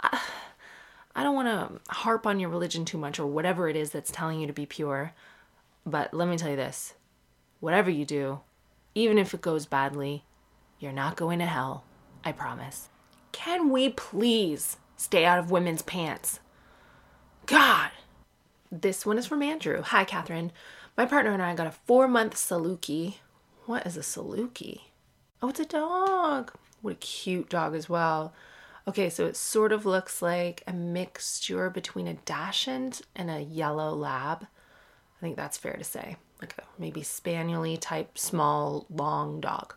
I, 0.01 0.20
I 1.14 1.23
don't 1.23 1.35
want 1.35 1.49
to 1.49 1.94
harp 1.94 2.27
on 2.27 2.38
your 2.38 2.51
religion 2.51 2.85
too 2.85 2.99
much 2.99 3.18
or 3.18 3.27
whatever 3.27 3.68
it 3.68 3.77
is 3.77 3.90
that's 3.90 4.11
telling 4.11 4.40
you 4.40 4.47
to 4.47 4.53
be 4.53 4.66
pure. 4.66 5.12
But 5.85 6.14
let 6.14 6.29
me 6.29 6.37
tell 6.37 6.51
you 6.51 6.57
this 6.57 6.94
whatever 7.61 7.90
you 7.90 8.05
do, 8.05 8.40
even 8.94 9.18
if 9.18 9.35
it 9.35 9.40
goes 9.40 9.66
badly, 9.66 10.25
you're 10.79 10.92
not 10.92 11.16
going 11.16 11.38
to 11.40 11.47
hell. 11.47 11.85
I 12.25 12.33
promise. 12.33 12.88
Can 13.33 13.71
we 13.71 13.88
please 13.88 14.77
stay 14.97 15.25
out 15.25 15.38
of 15.38 15.51
women's 15.51 15.83
pants? 15.83 16.40
God! 17.47 17.90
This 18.71 19.07
one 19.07 19.18
is 19.18 19.27
from 19.27 19.42
Andrew. 19.42 19.83
Hi, 19.83 20.05
Catherine. 20.05 20.53
My 20.97 21.07
partner 21.07 21.33
and 21.33 21.42
I 21.42 21.55
got 21.55 21.66
a 21.66 21.71
four 21.71 22.07
month 22.09 22.35
Saluki. 22.35 23.14
What 23.66 23.87
is 23.87 23.97
a 23.97 24.01
Saluki? 24.01 24.81
Oh, 25.40 25.49
it's 25.49 25.61
a 25.61 25.64
dog. 25.64 26.53
What 26.83 26.92
a 26.94 26.97
cute 26.97 27.49
dog 27.49 27.75
as 27.75 27.88
well. 27.88 28.33
Okay, 28.88 29.11
so 29.11 29.27
it 29.27 29.37
sort 29.37 29.72
of 29.72 29.85
looks 29.85 30.22
like 30.22 30.62
a 30.66 30.72
mixture 30.72 31.68
between 31.68 32.09
a 32.09 32.14
Dachshund 32.14 33.03
and 33.14 33.29
a 33.31 33.42
yellow 33.42 33.94
lab. 33.94 34.44
I 34.44 35.20
think 35.20 35.37
that's 35.37 35.59
fair 35.59 35.77
to 35.77 35.85
say. 35.85 36.16
Like 36.40 36.55
a 36.57 36.62
maybe 36.79 37.03
spaniely 37.03 37.77
type 37.79 38.16
small 38.16 38.87
long 38.88 39.42
dog. 39.42 39.74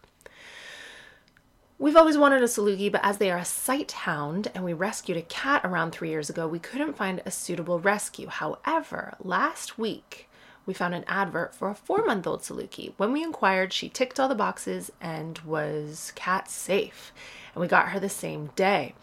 We've 1.77 1.97
always 1.97 2.17
wanted 2.17 2.41
a 2.41 2.45
Saluki, 2.45 2.89
but 2.89 3.03
as 3.03 3.17
they 3.17 3.29
are 3.29 3.39
a 3.39 3.43
sight 3.43 3.91
hound 3.91 4.49
and 4.55 4.63
we 4.63 4.71
rescued 4.71 5.17
a 5.17 5.23
cat 5.23 5.65
around 5.65 5.91
three 5.91 6.09
years 6.09 6.29
ago, 6.29 6.47
we 6.47 6.59
couldn't 6.59 6.95
find 6.95 7.21
a 7.25 7.31
suitable 7.31 7.81
rescue. 7.81 8.27
However, 8.27 9.17
last 9.19 9.77
week 9.77 10.29
we 10.65 10.73
found 10.73 10.93
an 10.93 11.05
advert 11.07 11.55
for 11.55 11.69
a 11.69 11.75
four 11.75 12.05
month 12.05 12.27
old 12.27 12.41
Saluki. 12.41 12.93
When 12.97 13.11
we 13.11 13.23
inquired, 13.23 13.73
she 13.73 13.89
ticked 13.89 14.19
all 14.19 14.29
the 14.29 14.35
boxes 14.35 14.91
and 15.01 15.39
was 15.39 16.11
cat 16.15 16.49
safe 16.49 17.11
and 17.53 17.61
we 17.61 17.67
got 17.67 17.89
her 17.89 17.99
the 17.99 18.09
same 18.09 18.51
day. 18.55 18.93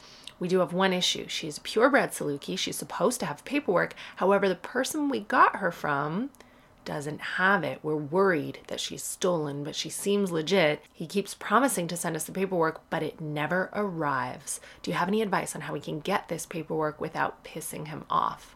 We 0.40 0.49
do 0.49 0.61
have 0.61 0.73
one 0.73 0.92
issue. 0.92 1.27
She's 1.29 1.59
a 1.59 1.62
purebred 1.62 2.11
Saluki. 2.11 2.59
She's 2.59 2.77
supposed 2.77 3.21
to 3.21 3.27
have 3.27 3.44
paperwork. 3.44 3.94
However, 4.16 4.49
the 4.49 4.55
person 4.55 5.09
we 5.09 5.21
got 5.21 5.57
her 5.57 5.73
from 5.73 6.31
doesn't 6.85 7.21
have 7.21 7.64
it. 7.64 7.81
We're 7.83 7.97
worried 7.97 8.61
that 8.68 8.81
she's 8.81 9.03
stolen, 9.03 9.64
but 9.64 9.75
she 9.75 9.90
seems 9.90 10.31
legit. 10.31 10.81
He 10.92 11.07
keeps 11.07 11.35
promising 11.35 11.88
to 11.88 11.97
send 11.97 12.16
us 12.16 12.25
the 12.25 12.33
paperwork, 12.33 12.81
but 12.88 13.03
it 13.03 13.21
never 13.21 13.68
arrives. 13.75 14.61
Do 14.83 14.90
you 14.90 14.97
have 14.97 15.09
any 15.09 15.21
advice 15.21 15.55
on 15.55 15.62
how 15.62 15.73
we 15.73 15.81
can 15.81 16.01
get 16.01 16.29
this 16.29 16.47
paperwork 16.47 17.01
without 17.01 17.44
pissing 17.44 17.88
him 17.88 18.05
off? 18.09 18.55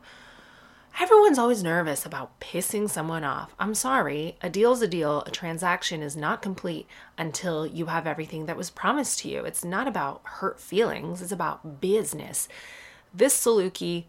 Everyone's 1.00 1.38
always 1.38 1.62
nervous 1.62 2.04
about 2.04 2.38
pissing 2.38 2.88
someone 2.88 3.24
off. 3.24 3.54
I'm 3.58 3.74
sorry, 3.74 4.36
a 4.42 4.50
deal's 4.50 4.82
a 4.82 4.88
deal. 4.88 5.22
A 5.26 5.30
transaction 5.30 6.02
is 6.02 6.16
not 6.16 6.42
complete 6.42 6.86
until 7.16 7.66
you 7.66 7.86
have 7.86 8.06
everything 8.06 8.46
that 8.46 8.58
was 8.58 8.70
promised 8.70 9.20
to 9.20 9.28
you. 9.28 9.44
It's 9.44 9.64
not 9.64 9.88
about 9.88 10.20
hurt 10.24 10.60
feelings, 10.60 11.22
it's 11.22 11.32
about 11.32 11.80
business. 11.80 12.46
This 13.14 13.34
Saluki 13.34 14.04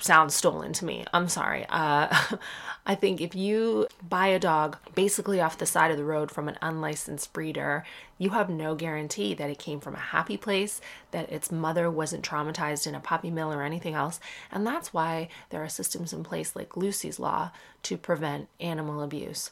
sounds 0.00 0.34
stolen 0.34 0.72
to 0.74 0.84
me. 0.84 1.04
I'm 1.12 1.28
sorry. 1.28 1.66
Uh, 1.68 2.08
I 2.86 2.94
think 2.94 3.20
if 3.20 3.34
you 3.34 3.86
buy 4.06 4.28
a 4.28 4.38
dog 4.38 4.78
basically 4.94 5.40
off 5.40 5.58
the 5.58 5.66
side 5.66 5.90
of 5.90 5.96
the 5.96 6.04
road 6.04 6.30
from 6.30 6.48
an 6.48 6.58
unlicensed 6.62 7.32
breeder, 7.32 7.84
you 8.16 8.30
have 8.30 8.48
no 8.48 8.74
guarantee 8.74 9.34
that 9.34 9.50
it 9.50 9.58
came 9.58 9.80
from 9.80 9.94
a 9.94 9.98
happy 9.98 10.36
place, 10.36 10.80
that 11.10 11.30
its 11.30 11.52
mother 11.52 11.90
wasn't 11.90 12.24
traumatized 12.24 12.86
in 12.86 12.94
a 12.94 13.00
puppy 13.00 13.30
mill 13.30 13.52
or 13.52 13.62
anything 13.62 13.94
else. 13.94 14.20
And 14.50 14.66
that's 14.66 14.94
why 14.94 15.28
there 15.50 15.62
are 15.62 15.68
systems 15.68 16.12
in 16.12 16.24
place 16.24 16.56
like 16.56 16.76
Lucy's 16.76 17.18
Law 17.18 17.50
to 17.84 17.96
prevent 17.96 18.48
animal 18.60 19.02
abuse. 19.02 19.50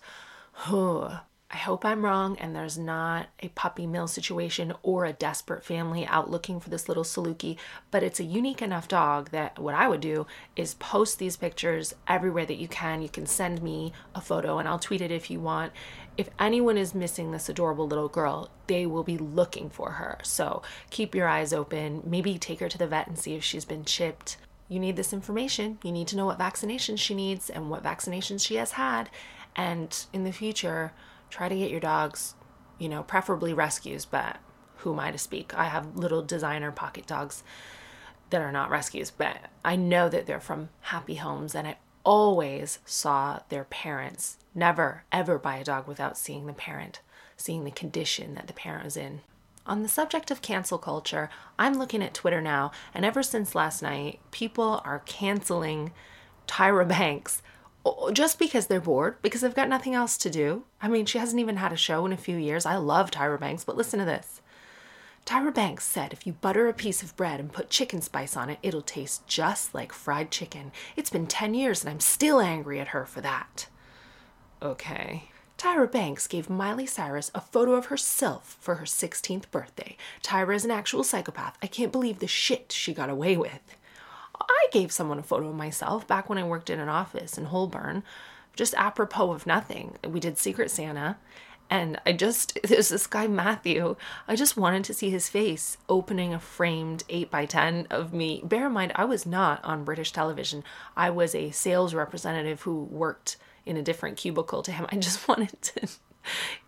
I 1.48 1.58
hope 1.58 1.84
I'm 1.84 2.04
wrong 2.04 2.36
and 2.38 2.56
there's 2.56 2.76
not 2.76 3.28
a 3.38 3.48
puppy 3.50 3.86
mill 3.86 4.08
situation 4.08 4.72
or 4.82 5.04
a 5.04 5.12
desperate 5.12 5.64
family 5.64 6.04
out 6.04 6.28
looking 6.28 6.58
for 6.58 6.70
this 6.70 6.88
little 6.88 7.04
Saluki, 7.04 7.56
but 7.92 8.02
it's 8.02 8.18
a 8.18 8.24
unique 8.24 8.60
enough 8.60 8.88
dog 8.88 9.30
that 9.30 9.56
what 9.56 9.74
I 9.74 9.86
would 9.86 10.00
do 10.00 10.26
is 10.56 10.74
post 10.74 11.20
these 11.20 11.36
pictures 11.36 11.94
everywhere 12.08 12.46
that 12.46 12.56
you 12.58 12.66
can. 12.66 13.00
You 13.00 13.08
can 13.08 13.26
send 13.26 13.62
me 13.62 13.92
a 14.12 14.20
photo 14.20 14.58
and 14.58 14.66
I'll 14.66 14.80
tweet 14.80 15.00
it 15.00 15.12
if 15.12 15.30
you 15.30 15.38
want. 15.38 15.72
If 16.16 16.30
anyone 16.40 16.76
is 16.76 16.96
missing 16.96 17.30
this 17.30 17.48
adorable 17.48 17.86
little 17.86 18.08
girl, 18.08 18.50
they 18.66 18.84
will 18.84 19.04
be 19.04 19.16
looking 19.16 19.70
for 19.70 19.92
her. 19.92 20.18
So 20.24 20.62
keep 20.90 21.14
your 21.14 21.28
eyes 21.28 21.52
open. 21.52 22.02
Maybe 22.04 22.38
take 22.38 22.58
her 22.58 22.68
to 22.68 22.78
the 22.78 22.88
vet 22.88 23.06
and 23.06 23.16
see 23.16 23.36
if 23.36 23.44
she's 23.44 23.64
been 23.64 23.84
chipped. 23.84 24.36
You 24.68 24.80
need 24.80 24.96
this 24.96 25.12
information. 25.12 25.78
You 25.84 25.92
need 25.92 26.08
to 26.08 26.16
know 26.16 26.26
what 26.26 26.40
vaccinations 26.40 26.98
she 26.98 27.14
needs 27.14 27.48
and 27.48 27.70
what 27.70 27.84
vaccinations 27.84 28.44
she 28.44 28.56
has 28.56 28.72
had. 28.72 29.10
And 29.54 29.96
in 30.12 30.24
the 30.24 30.32
future, 30.32 30.92
try 31.30 31.48
to 31.48 31.56
get 31.56 31.70
your 31.70 31.80
dogs, 31.80 32.34
you 32.78 32.88
know, 32.88 33.02
preferably 33.02 33.52
rescues, 33.52 34.04
but 34.04 34.38
who 34.78 34.92
am 34.92 35.00
I 35.00 35.10
to 35.10 35.18
speak? 35.18 35.54
I 35.54 35.64
have 35.64 35.96
little 35.96 36.22
designer 36.22 36.70
pocket 36.72 37.06
dogs 37.06 37.42
that 38.30 38.42
are 38.42 38.52
not 38.52 38.70
rescues, 38.70 39.10
but 39.10 39.38
I 39.64 39.76
know 39.76 40.08
that 40.08 40.26
they're 40.26 40.40
from 40.40 40.70
happy 40.80 41.16
homes 41.16 41.54
and 41.54 41.66
I 41.66 41.76
always 42.04 42.78
saw 42.84 43.40
their 43.48 43.64
parents. 43.64 44.38
Never, 44.54 45.04
ever 45.12 45.38
buy 45.38 45.56
a 45.56 45.64
dog 45.64 45.88
without 45.88 46.16
seeing 46.16 46.46
the 46.46 46.52
parent, 46.52 47.00
seeing 47.36 47.64
the 47.64 47.70
condition 47.70 48.34
that 48.34 48.46
the 48.46 48.52
parent 48.52 48.84
was 48.84 48.96
in. 48.96 49.20
On 49.66 49.82
the 49.82 49.88
subject 49.88 50.30
of 50.30 50.42
cancel 50.42 50.78
culture, 50.78 51.28
I'm 51.58 51.74
looking 51.74 52.02
at 52.02 52.14
Twitter 52.14 52.40
now, 52.40 52.70
and 52.94 53.04
ever 53.04 53.24
since 53.24 53.56
last 53.56 53.82
night, 53.82 54.20
people 54.30 54.80
are 54.84 55.02
canceling 55.06 55.92
Tyra 56.46 56.86
Banks 56.86 57.42
just 58.12 58.38
because 58.38 58.66
they're 58.66 58.80
bored, 58.80 59.16
because 59.22 59.40
they've 59.40 59.54
got 59.54 59.68
nothing 59.68 59.94
else 59.94 60.16
to 60.18 60.30
do. 60.30 60.64
I 60.80 60.88
mean, 60.88 61.06
she 61.06 61.18
hasn't 61.18 61.40
even 61.40 61.56
had 61.56 61.72
a 61.72 61.76
show 61.76 62.06
in 62.06 62.12
a 62.12 62.16
few 62.16 62.36
years. 62.36 62.66
I 62.66 62.76
love 62.76 63.10
Tyra 63.10 63.38
Banks, 63.38 63.64
but 63.64 63.76
listen 63.76 63.98
to 63.98 64.04
this. 64.04 64.40
Tyra 65.26 65.52
Banks 65.52 65.84
said 65.84 66.12
if 66.12 66.24
you 66.24 66.32
butter 66.34 66.68
a 66.68 66.72
piece 66.72 67.02
of 67.02 67.16
bread 67.16 67.40
and 67.40 67.52
put 67.52 67.68
chicken 67.68 68.00
spice 68.00 68.36
on 68.36 68.48
it, 68.48 68.60
it'll 68.62 68.80
taste 68.80 69.26
just 69.26 69.74
like 69.74 69.92
fried 69.92 70.30
chicken. 70.30 70.70
It's 70.94 71.10
been 71.10 71.26
10 71.26 71.52
years 71.52 71.82
and 71.82 71.90
I'm 71.90 71.98
still 71.98 72.40
angry 72.40 72.78
at 72.78 72.88
her 72.88 73.04
for 73.04 73.20
that. 73.22 73.66
Okay. 74.62 75.24
Tyra 75.58 75.90
Banks 75.90 76.28
gave 76.28 76.48
Miley 76.48 76.86
Cyrus 76.86 77.32
a 77.34 77.40
photo 77.40 77.72
of 77.72 77.86
herself 77.86 78.56
for 78.60 78.76
her 78.76 78.84
16th 78.84 79.50
birthday. 79.50 79.96
Tyra 80.22 80.54
is 80.54 80.64
an 80.64 80.70
actual 80.70 81.02
psychopath. 81.02 81.58
I 81.60 81.66
can't 81.66 81.92
believe 81.92 82.20
the 82.20 82.28
shit 82.28 82.70
she 82.70 82.94
got 82.94 83.10
away 83.10 83.36
with. 83.36 83.76
I 84.40 84.66
gave 84.72 84.92
someone 84.92 85.18
a 85.18 85.22
photo 85.22 85.48
of 85.48 85.54
myself 85.54 86.06
back 86.06 86.28
when 86.28 86.38
I 86.38 86.44
worked 86.44 86.70
in 86.70 86.80
an 86.80 86.88
office 86.88 87.38
in 87.38 87.46
Holborn, 87.46 88.02
just 88.54 88.74
apropos 88.74 89.32
of 89.32 89.46
nothing. 89.46 89.96
We 90.06 90.20
did 90.20 90.38
Secret 90.38 90.70
Santa, 90.70 91.16
and 91.68 92.00
I 92.06 92.12
just, 92.12 92.58
there's 92.64 92.88
this 92.88 93.06
guy, 93.06 93.26
Matthew. 93.26 93.96
I 94.28 94.36
just 94.36 94.56
wanted 94.56 94.84
to 94.84 94.94
see 94.94 95.10
his 95.10 95.28
face 95.28 95.78
opening 95.88 96.32
a 96.32 96.40
framed 96.40 97.04
8 97.08 97.30
by 97.30 97.46
10 97.46 97.88
of 97.90 98.12
me. 98.12 98.40
Bear 98.44 98.66
in 98.66 98.72
mind, 98.72 98.92
I 98.94 99.04
was 99.04 99.26
not 99.26 99.64
on 99.64 99.84
British 99.84 100.12
television. 100.12 100.64
I 100.96 101.10
was 101.10 101.34
a 101.34 101.50
sales 101.50 101.94
representative 101.94 102.62
who 102.62 102.84
worked 102.84 103.36
in 103.64 103.76
a 103.76 103.82
different 103.82 104.16
cubicle 104.16 104.62
to 104.62 104.72
him. 104.72 104.86
I 104.90 104.96
just 104.96 105.26
wanted 105.28 105.60
to 105.62 105.88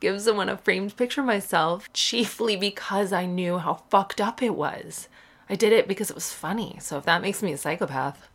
give 0.01 0.21
someone 0.21 0.49
a 0.49 0.57
framed 0.57 0.97
picture 0.97 1.21
of 1.21 1.27
myself, 1.27 1.93
chiefly 1.93 2.57
because 2.57 3.13
I 3.13 3.27
knew 3.27 3.59
how 3.59 3.83
fucked 3.91 4.21
up 4.21 4.43
it 4.43 4.55
was. 4.55 5.09
I 5.51 5.55
did 5.55 5.73
it 5.73 5.89
because 5.89 6.11
it 6.11 6.15
was 6.15 6.33
funny. 6.33 6.77
So 6.81 6.99
if 6.99 7.05
that 7.05 7.23
makes 7.23 7.43
me 7.43 7.53
a 7.53 7.59
psychopath, 7.59 8.29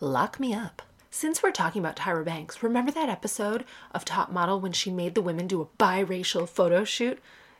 lock 0.00 0.38
me 0.38 0.54
up. 0.54 0.82
Since 1.10 1.42
we're 1.42 1.52
talking 1.52 1.80
about 1.80 1.96
Tyra 1.96 2.24
Banks, 2.24 2.62
remember 2.62 2.90
that 2.92 3.08
episode 3.08 3.64
of 3.92 4.04
Top 4.04 4.32
Model 4.32 4.60
when 4.60 4.72
she 4.72 4.90
made 4.90 5.14
the 5.14 5.20
women 5.20 5.46
do 5.46 5.60
a 5.60 5.66
biracial 5.66 6.48
photo 6.48 6.84
shoot? 6.84 7.18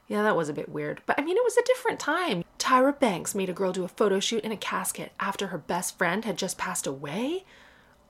Yeah, 0.08 0.22
that 0.22 0.36
was 0.36 0.48
a 0.48 0.54
bit 0.54 0.68
weird, 0.68 1.02
but 1.06 1.18
I 1.18 1.22
mean, 1.22 1.36
it 1.36 1.44
was 1.44 1.56
a 1.56 1.64
different 1.64 2.00
time. 2.00 2.44
Tyra 2.58 2.98
Banks 2.98 3.34
made 3.34 3.50
a 3.50 3.54
girl 3.54 3.72
do 3.72 3.84
a 3.84 3.88
photo 3.88 4.20
shoot 4.20 4.44
in 4.44 4.52
a 4.52 4.56
casket 4.56 5.12
after 5.20 5.48
her 5.48 5.58
best 5.58 5.98
friend 5.98 6.24
had 6.24 6.38
just 6.38 6.58
passed 6.58 6.86
away. 6.86 7.44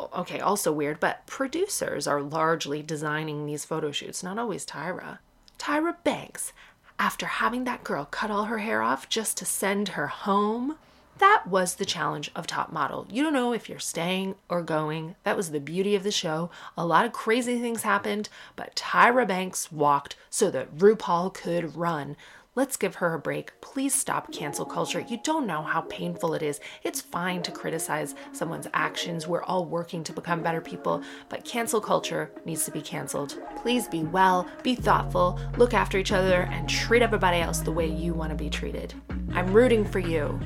Okay, 0.00 0.40
also 0.40 0.72
weird, 0.72 1.00
but 1.00 1.26
producers 1.26 2.06
are 2.06 2.22
largely 2.22 2.82
designing 2.82 3.46
these 3.46 3.64
photo 3.64 3.90
shoots, 3.92 4.22
not 4.22 4.38
always 4.38 4.66
Tyra. 4.66 5.18
Tyra 5.58 5.96
Banks 6.02 6.52
after 6.98 7.26
having 7.26 7.64
that 7.64 7.84
girl 7.84 8.04
cut 8.04 8.30
all 8.30 8.44
her 8.44 8.58
hair 8.58 8.82
off 8.82 9.08
just 9.08 9.36
to 9.38 9.44
send 9.44 9.90
her 9.90 10.06
home. 10.06 10.76
That 11.18 11.44
was 11.46 11.76
the 11.76 11.84
challenge 11.84 12.30
of 12.34 12.46
Top 12.46 12.72
Model. 12.72 13.06
You 13.08 13.22
don't 13.22 13.32
know 13.32 13.52
if 13.52 13.68
you're 13.68 13.78
staying 13.78 14.34
or 14.48 14.62
going. 14.62 15.14
That 15.24 15.36
was 15.36 15.50
the 15.50 15.60
beauty 15.60 15.94
of 15.94 16.02
the 16.02 16.10
show. 16.10 16.50
A 16.76 16.86
lot 16.86 17.04
of 17.04 17.12
crazy 17.12 17.60
things 17.60 17.82
happened, 17.82 18.28
but 18.56 18.74
Tyra 18.74 19.28
Banks 19.28 19.70
walked 19.70 20.16
so 20.30 20.50
that 20.50 20.76
RuPaul 20.76 21.32
could 21.32 21.76
run. 21.76 22.16
Let's 22.54 22.76
give 22.76 22.96
her 22.96 23.14
a 23.14 23.18
break. 23.18 23.58
Please 23.62 23.94
stop 23.94 24.30
cancel 24.30 24.66
culture. 24.66 25.00
You 25.00 25.18
don't 25.24 25.46
know 25.46 25.62
how 25.62 25.80
painful 25.88 26.34
it 26.34 26.42
is. 26.42 26.60
It's 26.82 27.00
fine 27.00 27.42
to 27.44 27.50
criticize 27.50 28.14
someone's 28.32 28.66
actions. 28.74 29.26
We're 29.26 29.42
all 29.44 29.64
working 29.64 30.04
to 30.04 30.12
become 30.12 30.42
better 30.42 30.60
people, 30.60 31.02
but 31.30 31.46
cancel 31.46 31.80
culture 31.80 32.30
needs 32.44 32.66
to 32.66 32.70
be 32.70 32.82
canceled. 32.82 33.38
Please 33.56 33.88
be 33.88 34.02
well, 34.02 34.46
be 34.62 34.74
thoughtful, 34.74 35.40
look 35.56 35.72
after 35.72 35.96
each 35.96 36.12
other, 36.12 36.42
and 36.42 36.68
treat 36.68 37.00
everybody 37.00 37.38
else 37.38 37.60
the 37.60 37.72
way 37.72 37.86
you 37.86 38.12
want 38.12 38.28
to 38.28 38.36
be 38.36 38.50
treated. 38.50 38.92
I'm 39.32 39.50
rooting 39.50 39.86
for 39.86 40.00
you. 40.00 40.38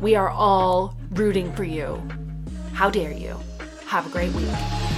We 0.00 0.14
are 0.14 0.30
all 0.30 0.96
rooting 1.10 1.52
for 1.54 1.64
you. 1.64 2.00
How 2.72 2.88
dare 2.88 3.12
you? 3.12 3.36
Have 3.86 4.06
a 4.06 4.10
great 4.10 4.32
week. 4.32 4.97